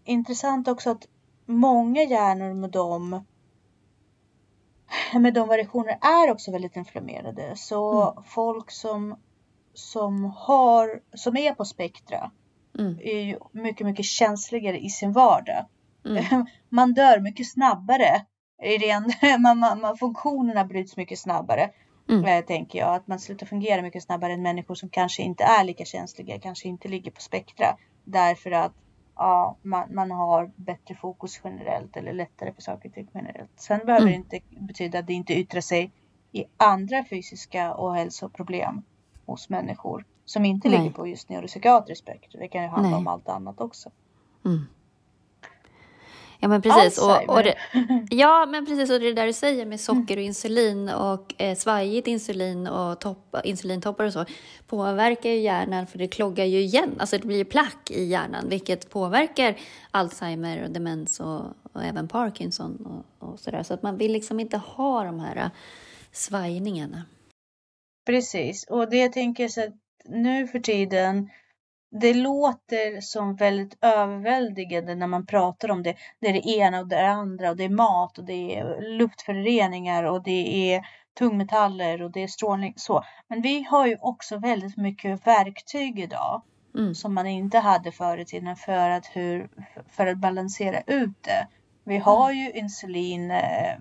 intressant 0.04 0.68
också 0.68 0.90
att 0.90 1.06
många 1.46 2.02
hjärnor 2.02 2.54
med 2.54 2.70
dem 2.70 3.24
med 5.20 5.34
de 5.34 5.48
variationer 5.48 5.98
är 6.00 6.30
också 6.32 6.52
väldigt 6.52 6.76
inflammerade. 6.76 7.56
Så 7.56 8.02
Mm. 8.10 8.22
folk 8.24 8.70
som, 8.70 9.16
som, 9.74 10.24
har, 10.24 11.00
som 11.14 11.36
är 11.36 11.54
på 11.54 11.64
spektra 11.64 12.30
Mm, 12.78 12.98
är 13.02 13.20
ju 13.20 13.38
mycket, 13.52 13.86
mycket 13.86 14.04
känsligare 14.04 14.78
i 14.78 14.90
sin 14.90 15.12
vardag. 15.12 15.66
Mm, 16.04 16.46
Man 16.68 16.92
dör 16.94 17.20
mycket 17.20 17.48
snabbare. 17.48 18.24
I 18.62 18.78
ren, 18.78 19.12
man, 19.42 19.58
man, 19.58 19.96
funktionerna 19.96 20.64
bryts 20.64 20.96
mycket 20.96 21.18
snabbare. 21.18 21.70
Mm. 22.08 22.24
eh, 22.24 22.44
Tänker 22.44 22.78
jag. 22.78 22.94
Att 22.94 23.06
man 23.06 23.18
slutar 23.18 23.46
fungera 23.46 23.82
mycket 23.82 24.02
snabbare 24.02 24.32
än 24.32 24.42
människor 24.42 24.74
som 24.74 24.88
kanske 24.88 25.22
inte 25.22 25.44
är 25.44 25.64
lika 25.64 25.84
känsliga. 25.84 26.38
Kanske 26.40 26.68
inte 26.68 26.88
ligger 26.88 27.10
på 27.10 27.20
spektra. 27.20 27.66
Därför 28.04 28.50
att 28.50 28.72
ja, 29.16 29.56
man, 29.62 29.94
man 29.94 30.10
har 30.10 30.50
bättre 30.56 30.94
fokus 30.94 31.40
generellt. 31.44 31.96
Eller 31.96 32.12
lättare 32.12 32.52
för 32.52 32.62
saker 32.62 32.88
och 32.88 32.94
ting 32.94 33.08
generellt. 33.14 33.50
Sen 33.56 33.80
behöver 33.86 34.06
Mm. 34.06 34.24
det 34.30 34.36
inte 34.36 34.46
betyda 34.66 34.98
att 34.98 35.06
det 35.06 35.12
inte 35.12 35.34
yttrar 35.34 35.60
sig 35.60 35.90
i 36.32 36.44
andra 36.56 37.04
fysiska 37.10 37.74
och 37.74 37.94
hälsoproblem 37.94 38.82
hos 39.26 39.48
människor. 39.48 40.04
som 40.24 40.44
inte 40.44 40.68
Nej. 40.68 40.78
ligger 40.78 40.90
på 40.90 41.06
just 41.06 41.28
neuropsykiatriskt 41.28 42.02
spektrum. 42.04 42.40
Det 42.40 42.48
kan 42.48 42.62
ju 42.62 42.68
handla 42.68 42.88
Nej. 42.90 42.98
om 42.98 43.06
allt 43.06 43.28
annat 43.28 43.60
också. 43.60 43.90
Mm. 44.44 44.66
Ja 46.40 46.48
men 46.48 46.62
precis. 46.62 46.98
Och, 46.98 47.28
och 47.28 47.42
det, 47.42 47.54
ja 48.10 48.46
men 48.46 48.66
precis, 48.66 48.90
och 48.90 49.00
det 49.00 49.12
där 49.12 49.26
du 49.26 49.32
säger 49.32 49.66
med 49.66 49.80
socker 49.80 50.16
och 50.16 50.22
insulin 50.22 50.88
och 50.88 51.34
eh, 51.38 51.56
svajigt 51.56 52.08
insulin 52.08 52.66
och 52.66 53.00
topp, 53.00 53.36
insulintoppar 53.44 54.04
och 54.04 54.12
så 54.12 54.24
påverkar 54.66 55.30
ju 55.30 55.38
hjärnan 55.38 55.86
för 55.86 55.98
det 55.98 56.08
kloggar 56.08 56.44
ju 56.44 56.60
igen, 56.60 56.94
alltså 56.98 57.18
det 57.18 57.26
blir 57.26 57.36
ju 57.36 57.44
plack 57.44 57.90
i 57.90 58.04
hjärnan 58.04 58.48
vilket 58.48 58.90
påverkar 58.90 59.56
Alzheimer 59.90 60.64
och 60.64 60.70
demens 60.70 61.20
och, 61.20 61.42
och 61.72 61.84
även 61.84 62.08
Parkinson 62.08 63.04
och, 63.20 63.28
och 63.28 63.40
sådär. 63.40 63.62
Så 63.62 63.74
att 63.74 63.82
man 63.82 63.96
vill 63.96 64.12
liksom 64.12 64.40
inte 64.40 64.56
ha 64.56 65.04
de 65.04 65.20
här 65.20 65.36
eh, 65.36 65.50
svajningarna. 66.12 67.02
Precis, 68.06 68.66
och 68.70 68.90
det 68.90 68.96
jag 68.96 69.12
tänker 69.12 69.48
så 69.48 69.60
att 69.60 69.74
nu 70.04 70.46
för 70.46 70.58
tiden, 70.58 71.30
det 71.90 72.14
låter 72.14 73.00
som 73.00 73.36
väldigt 73.36 73.78
överväldigande 73.80 74.94
när 74.94 75.06
man 75.06 75.26
pratar 75.26 75.70
om 75.70 75.82
det. 75.82 75.94
Det 76.20 76.26
är 76.28 76.32
det 76.32 76.48
ena 76.48 76.80
och 76.80 76.88
det 76.88 77.08
andra 77.08 77.50
och 77.50 77.56
det 77.56 77.64
är 77.64 77.68
mat 77.68 78.18
och 78.18 78.24
det 78.24 78.56
är 78.56 78.80
luftföroreningar 78.98 80.04
och 80.04 80.22
det 80.22 80.74
är 80.74 80.82
tungmetaller 81.18 82.02
och 82.02 82.10
det 82.10 82.22
är 82.22 82.28
strålning 82.28 82.74
så. 82.76 83.04
Men 83.28 83.42
vi 83.42 83.62
har 83.62 83.86
ju 83.86 83.96
också 84.00 84.38
väldigt 84.38 84.76
mycket 84.76 85.26
verktyg 85.26 86.00
idag 86.00 86.42
Mm. 86.74 86.94
som 86.94 87.14
man 87.14 87.26
inte 87.26 87.58
hade 87.58 87.92
förr 87.92 88.18
i 88.18 88.24
tiden 88.24 88.56
för 88.56 88.90
att, 88.90 89.06
hur, 89.06 89.48
för 89.90 90.06
att 90.06 90.18
balansera 90.18 90.80
ut 90.86 91.22
det. 91.22 91.48
Vi 91.84 91.98
har 91.98 92.32
ju 92.32 92.50
insulin, 92.52 93.30
eh, 93.30 93.76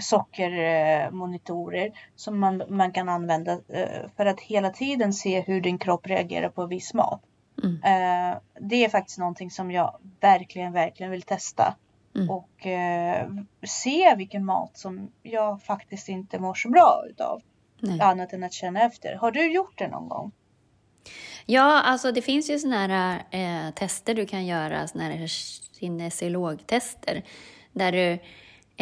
sockermonitorer 0.00 1.92
som 2.16 2.40
man, 2.40 2.62
man 2.68 2.92
kan 2.92 3.08
använda 3.08 3.52
eh, 3.52 4.08
för 4.16 4.26
att 4.26 4.40
hela 4.40 4.70
tiden 4.70 5.12
se 5.12 5.40
hur 5.40 5.60
din 5.60 5.78
kropp 5.78 6.06
reagerar 6.06 6.48
på 6.48 6.66
viss 6.66 6.94
mat. 6.94 7.20
Mm. 7.62 7.74
Eh, 7.82 8.38
det 8.60 8.84
är 8.84 8.88
faktiskt 8.88 9.18
någonting 9.18 9.50
som 9.50 9.70
jag 9.70 9.98
verkligen, 10.20 10.72
verkligen 10.72 11.12
vill 11.12 11.22
testa. 11.22 11.74
Mm. 12.16 12.30
Och 12.30 12.66
eh, 12.66 13.30
se 13.66 14.14
vilken 14.16 14.44
mat 14.44 14.78
som 14.78 15.10
jag 15.22 15.62
faktiskt 15.62 16.08
inte 16.08 16.38
mår 16.38 16.54
så 16.54 16.68
bra 16.68 17.04
utav. 17.10 17.42
Nej. 17.80 18.00
Annat 18.00 18.32
än 18.32 18.44
att 18.44 18.52
känna 18.52 18.82
efter. 18.82 19.14
Har 19.14 19.30
du 19.30 19.52
gjort 19.52 19.78
det 19.78 19.88
någon 19.88 20.08
gång? 20.08 20.32
Ja, 21.46 21.82
alltså 21.82 22.12
det 22.12 22.22
finns 22.22 22.50
ju 22.50 22.58
såna 22.58 22.86
här 22.86 23.22
eh, 23.30 23.74
tester 23.74 24.14
du 24.14 24.26
kan 24.26 24.46
göra, 24.46 24.88
såna 24.88 25.04
här 25.04 25.26
kinesiologtester, 25.80 27.22
där 27.72 27.92
du, 27.92 28.18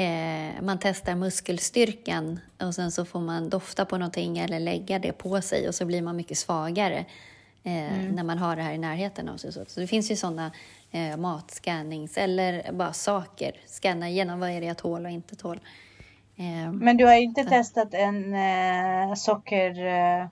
eh, 0.02 0.62
man 0.62 0.78
testar 0.80 1.14
muskelstyrkan 1.14 2.40
och 2.60 2.74
sen 2.74 2.92
så 2.92 3.04
får 3.04 3.20
man 3.20 3.50
dofta 3.50 3.84
på 3.84 3.98
någonting 3.98 4.38
eller 4.38 4.60
lägga 4.60 4.98
det 4.98 5.12
på 5.12 5.42
sig 5.42 5.68
och 5.68 5.74
så 5.74 5.84
blir 5.84 6.02
man 6.02 6.16
mycket 6.16 6.38
svagare 6.38 7.04
eh, 7.64 8.12
när 8.12 8.22
man 8.22 8.38
har 8.38 8.56
det 8.56 8.62
här 8.62 8.72
i 8.72 8.78
närheten 8.78 9.28
av 9.28 9.36
sig. 9.36 9.52
Så, 9.52 9.64
så 9.66 9.80
det 9.80 9.86
finns 9.86 10.10
ju 10.10 10.16
sådana 10.16 10.50
eh, 10.90 11.16
matscannings 11.16 12.18
eller 12.18 12.72
bara 12.72 12.92
saker, 12.92 13.52
scanna 13.66 14.08
igenom 14.08 14.40
vad 14.40 14.50
är 14.50 14.60
det 14.60 14.66
jag 14.66 14.78
tål 14.78 15.04
och 15.04 15.10
inte 15.10 15.36
tål. 15.36 15.60
Eh, 16.36 16.72
Men 16.72 16.96
du 16.96 17.04
har 17.06 17.14
inte 17.14 17.44
testat 17.44 17.94
en 17.94 18.34
eh, 18.34 19.14
socker, 19.14 19.86
eh, 19.86 20.26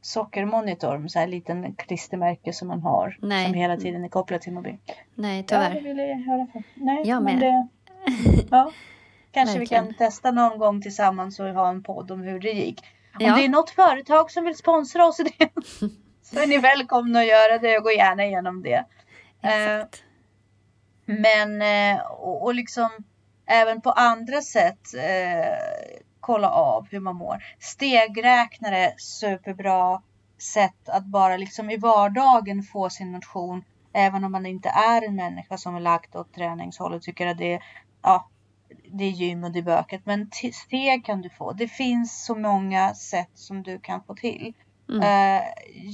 sockermonitor 0.00 1.08
så 1.08 1.18
här 1.18 1.26
liten 1.26 1.74
klistermärke 1.74 2.52
som 2.52 2.68
man 2.68 2.80
har. 2.80 3.18
Nej. 3.22 3.44
Som 3.44 3.54
hela 3.54 3.76
tiden 3.76 4.04
är 4.04 4.08
kopplad 4.08 4.40
till 4.40 4.52
mobil. 4.52 4.76
nej, 5.14 5.36
Ja, 5.38 5.44
tyvärr. 5.48 5.74
det 5.74 5.80
ville 5.80 6.06
jag 6.06 6.16
höra. 6.18 6.46
För. 6.52 6.62
Nej, 6.74 7.02
Jag 7.08 7.22
men 7.22 7.40
det, 7.40 7.68
ja. 8.50 8.72
Kanske 9.30 9.58
vi 9.58 9.66
kan 9.66 9.84
Verkligen. 9.84 10.10
testa 10.10 10.30
någon 10.30 10.58
gång 10.58 10.82
tillsammans 10.82 11.40
och 11.40 11.46
ha 11.46 11.68
en 11.68 11.82
podd 11.82 12.10
om 12.10 12.20
hur 12.20 12.40
det 12.40 12.52
gick. 12.52 12.80
Om 13.20 13.26
Ja. 13.26 13.36
det 13.36 13.44
är 13.44 13.48
något 13.48 13.70
företag 13.70 14.30
som 14.30 14.44
vill 14.44 14.56
sponsra 14.56 15.06
oss 15.06 15.20
i 15.20 15.22
det 15.22 15.48
så 16.30 16.40
är 16.40 16.46
ni 16.46 16.58
välkomna 16.58 17.18
att 17.18 17.26
göra 17.26 17.58
det 17.58 17.78
och 17.78 17.84
gå 17.84 17.92
gärna 17.92 18.24
igenom 18.24 18.62
det. 18.62 18.84
Eh, 19.42 19.74
Exakt. 19.74 20.02
Men 21.06 21.62
eh, 21.62 22.00
och, 22.06 22.44
och 22.44 22.54
liksom 22.54 22.90
även 23.46 23.80
på 23.80 23.90
andra 23.90 24.42
sätt 24.42 24.94
eh, 24.94 25.56
kolla 26.20 26.50
av 26.50 26.86
hur 26.90 27.00
man 27.00 27.16
mår. 27.16 27.44
Stegräknare, 27.58 28.94
superbra 28.98 30.02
sätt 30.38 30.88
att 30.88 31.04
bara 31.04 31.36
liksom 31.36 31.70
i 31.70 31.76
vardagen 31.76 32.62
få 32.62 32.90
sin 32.90 33.12
motion. 33.12 33.64
Även 33.92 34.24
om 34.24 34.32
man 34.32 34.46
inte 34.46 34.68
är 34.68 35.06
en 35.06 35.16
människa 35.16 35.58
som 35.58 35.76
är 35.76 35.80
lagt 35.80 36.16
åt 36.16 36.34
träningshåll 36.34 36.94
och 36.94 37.02
tycker 37.02 37.26
att 37.26 37.38
det 37.38 37.52
är, 37.52 37.62
ja, 38.02 38.28
det 38.92 39.04
är 39.04 39.10
gym 39.10 39.44
och 39.44 39.50
det 39.50 39.58
är 39.58 39.62
böket. 39.62 40.00
Men 40.04 40.30
steg 40.52 41.04
kan 41.04 41.22
du 41.22 41.30
få. 41.30 41.52
Det 41.52 41.68
finns 41.68 42.24
så 42.24 42.34
många 42.34 42.94
sätt 42.94 43.30
som 43.34 43.62
du 43.62 43.78
kan 43.78 44.02
få 44.02 44.14
till. 44.14 44.54
Mm. 44.88 45.02
Eh, 45.02 45.42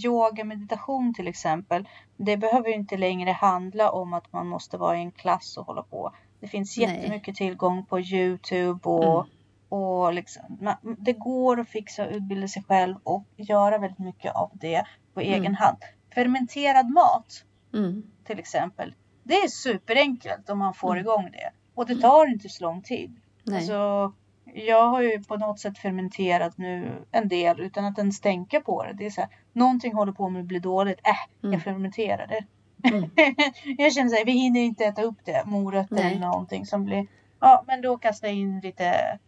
yoga, 0.05 0.45
meditation 0.45 1.15
till 1.15 1.29
exempel. 1.29 1.89
Det 2.17 2.37
behöver 2.37 2.69
ju 2.69 2.75
inte 2.75 2.97
längre 2.97 3.31
handla 3.31 3.91
om 3.91 4.13
att 4.13 4.33
man 4.33 4.49
måste 4.49 4.77
vara 4.77 4.97
i 4.99 5.01
en 5.01 5.13
klass 5.13 5.57
och 5.57 5.67
hålla 5.67 5.83
på. 5.83 6.13
Det 6.41 6.49
finns 6.49 6.79
Nej. 6.79 6.87
jättemycket 6.89 7.37
tillgång 7.37 7.85
på 7.87 8.01
Youtube 8.01 8.89
och, 8.89 9.15
Mm. 9.15 9.27
och 9.69 10.13
liksom, 10.13 10.43
man, 10.61 10.75
det 10.99 11.13
går 11.13 11.61
att 11.61 11.69
fixa 11.69 12.05
och 12.07 12.13
utbilda 12.13 12.49
sig 12.49 12.63
själv 12.69 12.97
och 13.05 13.25
göra 13.37 13.79
väldigt 13.79 13.99
mycket 13.99 14.35
av 14.35 14.51
det 14.55 14.85
på 15.15 15.21
egen 15.21 15.39
Mm. 15.41 15.55
hand. 15.55 15.79
Fermenterad 16.15 16.91
mat 16.91 17.45
Mm. 17.75 18.03
till 18.25 18.39
exempel. 18.39 18.95
Det 19.23 19.35
är 19.35 19.49
superenkelt 19.49 20.51
om 20.51 20.59
man 20.59 20.75
får 20.75 20.91
Mm. 20.93 21.01
igång 21.01 21.29
det. 21.33 21.51
Och 21.75 21.87
det 21.87 22.01
tar 22.01 22.27
inte 22.27 22.49
så 22.49 22.65
lång 22.65 22.83
tid. 22.83 23.21
Nej. 23.45 23.57
Alltså, 23.57 24.13
jag 24.45 24.89
har 24.89 25.03
ju 25.03 25.25
på 25.25 25.37
något 25.37 25.61
sätt 25.61 25.79
fermenterat 25.79 26.59
nu 26.59 27.05
en 27.13 27.29
del 27.29 27.61
utan 27.61 27.85
att 27.85 27.99
ens 27.99 28.21
tänka 28.21 28.61
på 28.61 28.85
det. 28.85 28.93
Det 28.93 29.07
är 29.07 29.11
så 29.11 29.21
här, 29.21 29.31
någonting 29.53 29.95
håller 29.95 30.13
på 30.13 30.29
med 30.29 30.41
att 30.41 30.47
bli 30.47 30.59
dåligt. 30.59 31.01
Äh, 31.05 31.15
Mm. 31.43 31.53
jag 31.53 31.63
fermenterar 31.63 32.27
det. 32.27 32.45
Mm. 32.89 33.11
jag 33.79 33.93
känner 33.93 34.09
så 34.11 34.17
här, 34.17 34.25
vi 34.25 34.33
hinner 34.33 34.61
inte 34.61 34.85
äta 34.85 35.03
upp 35.03 35.19
det. 35.25 35.43
Morötter 35.47 35.95
Nej. 35.95 36.05
eller 36.13 36.21
någonting 36.21 36.67
som 36.67 36.85
blir. 36.85 37.07
Ja, 37.41 37.65
men 37.67 37.81
då 37.83 37.99
kastar 37.99 38.29
jag 38.29 38.37
in 38.37 38.61
lite, 38.61 39.19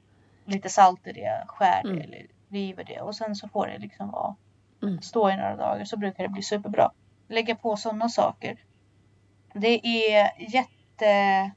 lite 0.44 0.68
salt 0.68 1.07
i 1.07 1.12
det, 1.12 1.44
skär 1.46 1.83
det 1.83 1.88
Mm. 1.90 2.03
eller 2.03 2.27
river 2.48 2.85
det 2.85 3.00
och 3.00 3.14
sen 3.16 3.37
så 3.37 3.48
får 3.48 3.66
det 3.66 3.79
liksom 3.79 4.11
vara, 4.11 4.35
Mm. 4.83 5.03
stå 5.03 5.31
i 5.31 5.37
några 5.37 5.57
dagar 5.57 5.85
så 5.85 5.96
brukar 5.96 6.22
det 6.22 6.29
bli 6.29 6.42
superbra. 6.42 6.90
Lägga 7.29 7.55
på 7.55 7.77
sådana 7.77 8.09
saker. 8.09 8.57
Det 9.53 9.87
är 9.87 10.31
jätte 10.55 11.50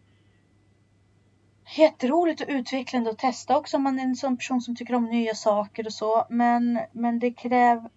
Jätteroligt 1.76 2.42
och 2.42 2.48
utvecklande 2.50 3.10
att 3.10 3.18
testa 3.18 3.58
också 3.58 3.78
om 3.78 3.84
man 3.84 4.00
är 4.00 4.04
en 4.04 4.16
sån 4.16 4.38
person 4.38 4.62
som 4.62 4.76
tycker 4.76 4.96
om 4.96 5.06
nya 5.06 5.36
saker 5.36 5.86
och 5.86 5.94
så. 5.94 6.26
Men, 6.30 6.80
men 6.92 7.20
det 7.20 7.32
kräv 7.32 7.88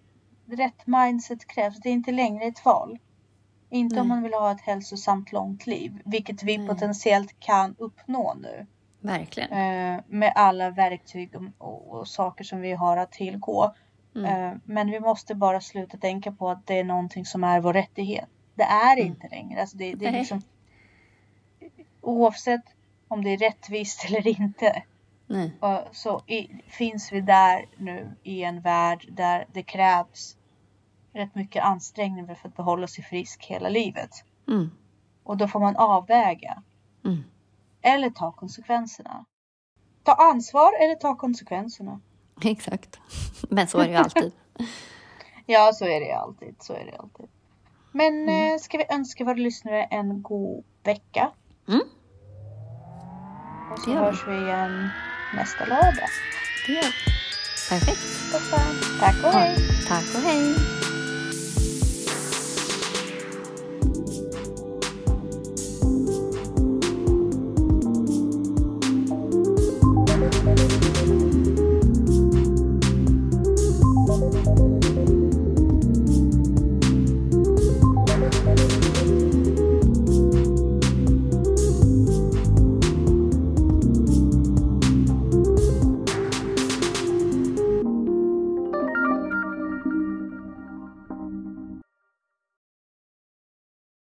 rätt 0.47 0.87
mindset 0.87 1.47
krävs. 1.47 1.81
Det 1.81 1.89
är 1.89 1.93
inte 1.93 2.13
längre 2.13 2.45
ett 2.45 2.65
val. 2.65 2.99
Inte 3.71 3.95
Nej. 3.95 4.03
om 4.03 4.09
man 4.09 4.23
vill 4.23 4.35
ha 4.35 4.53
ett 4.53 4.61
hälsosamt 4.61 5.33
långt 5.33 5.67
liv, 5.67 6.03
vilket 6.05 6.43
vi 6.43 6.59
Nej. 6.59 6.69
potentiellt 6.69 7.41
kan 7.41 7.75
uppnå 7.79 8.35
nu. 8.35 8.67
Verkligen. 9.01 9.51
Eh, 9.53 10.01
med 10.07 10.33
alla 10.35 10.71
verktyg 10.71 11.31
och, 11.59 11.93
och, 11.93 12.09
saker 12.09 12.45
som 12.45 12.61
vi 12.61 12.73
har 12.73 12.97
att 12.97 13.13
tillgå. 13.13 13.75
Mm. 14.17 14.53
Eh, 14.53 14.59
men 14.65 14.91
vi 14.91 15.01
måste 15.01 15.35
bara 15.35 15.61
sluta 15.61 15.97
tänka 15.97 16.33
på 16.33 16.51
att 16.51 16.67
det 16.67 16.79
är 16.79 16.85
någonting 16.85 17.25
som 17.27 17.45
är 17.45 17.61
vår 17.61 17.73
rättighet. 17.73 18.29
Det 18.55 18.63
är 18.63 18.97
Mm. 18.97 19.07
inte 19.07 19.29
längre. 19.29 19.61
Alltså 19.61 19.77
det, 19.77 19.95
det 19.95 20.07
är 20.07 20.13
liksom, 20.13 20.43
oavsett 22.01 22.65
om 23.11 23.25
det 23.25 23.31
är 23.31 23.39
rättvist 23.39 24.05
eller 24.05 24.27
inte. 24.41 24.83
Nej. 25.27 25.53
Och 25.61 25.97
så 25.97 26.23
i, 26.27 26.63
finns 26.67 27.13
vi 27.13 27.21
där 27.21 27.69
nu 27.77 28.17
i 28.23 28.43
en 28.43 28.61
värld 28.61 29.07
där 29.11 29.47
det 29.53 29.63
krävs 29.63 30.37
rätt 31.13 31.35
mycket 31.35 31.65
ansträngning 31.65 32.27
för 32.37 32.49
att 32.49 32.57
behålla 32.57 32.87
sig 32.87 33.05
frisk 33.05 33.45
hela 33.47 33.69
livet. 33.69 34.11
Mm. 34.49 34.71
Och 35.23 35.37
då 35.37 35.49
får 35.49 35.61
man 35.61 35.77
avväga. 35.77 36.63
Mm. 37.05 37.25
Eller 37.83 38.11
ta 38.11 38.33
konsekvenserna. 38.33 39.25
Ta 40.03 40.13
ansvar 40.13 40.73
eller 40.83 40.95
ta 40.95 41.17
konsekvenserna. 41.17 42.01
Exakt. 42.45 43.01
Men 43.51 43.67
så 43.67 43.79
är 43.79 43.85
det 43.85 43.91
ju 43.91 43.97
alltid. 43.97 44.33
Ja, 45.47 45.73
så 45.75 45.85
är 45.85 46.01
det 46.01 46.13
alltid. 46.13 46.55
Så 46.59 46.73
är 46.73 46.85
det 46.85 46.97
alltid. 46.99 47.27
Men 47.93 48.23
Mm. 48.23 48.53
eh, 48.55 48.59
ska 48.59 48.79
vi 48.79 48.85
önska 48.89 49.25
våra 49.25 49.35
lyssnare 49.35 49.85
en 49.85 50.23
god 50.23 50.65
vecka. 50.83 51.31
Mm. 51.69 51.81
Och 53.71 53.79
så 53.79 53.91
hörs 53.95 54.27
vi 54.29 54.35
igen 54.37 54.89
nästa 55.35 55.65
lördag. 55.65 56.09
Det 56.67 56.73
gör 56.73 56.83
vi. 56.83 57.13
Perfekt. 57.69 58.01
Tack 59.01 59.17
och 59.25 59.35
Ja. 59.35 59.39
hej. 59.39 59.57
Tack 59.89 60.05
och 60.15 60.21
hej. 60.23 60.55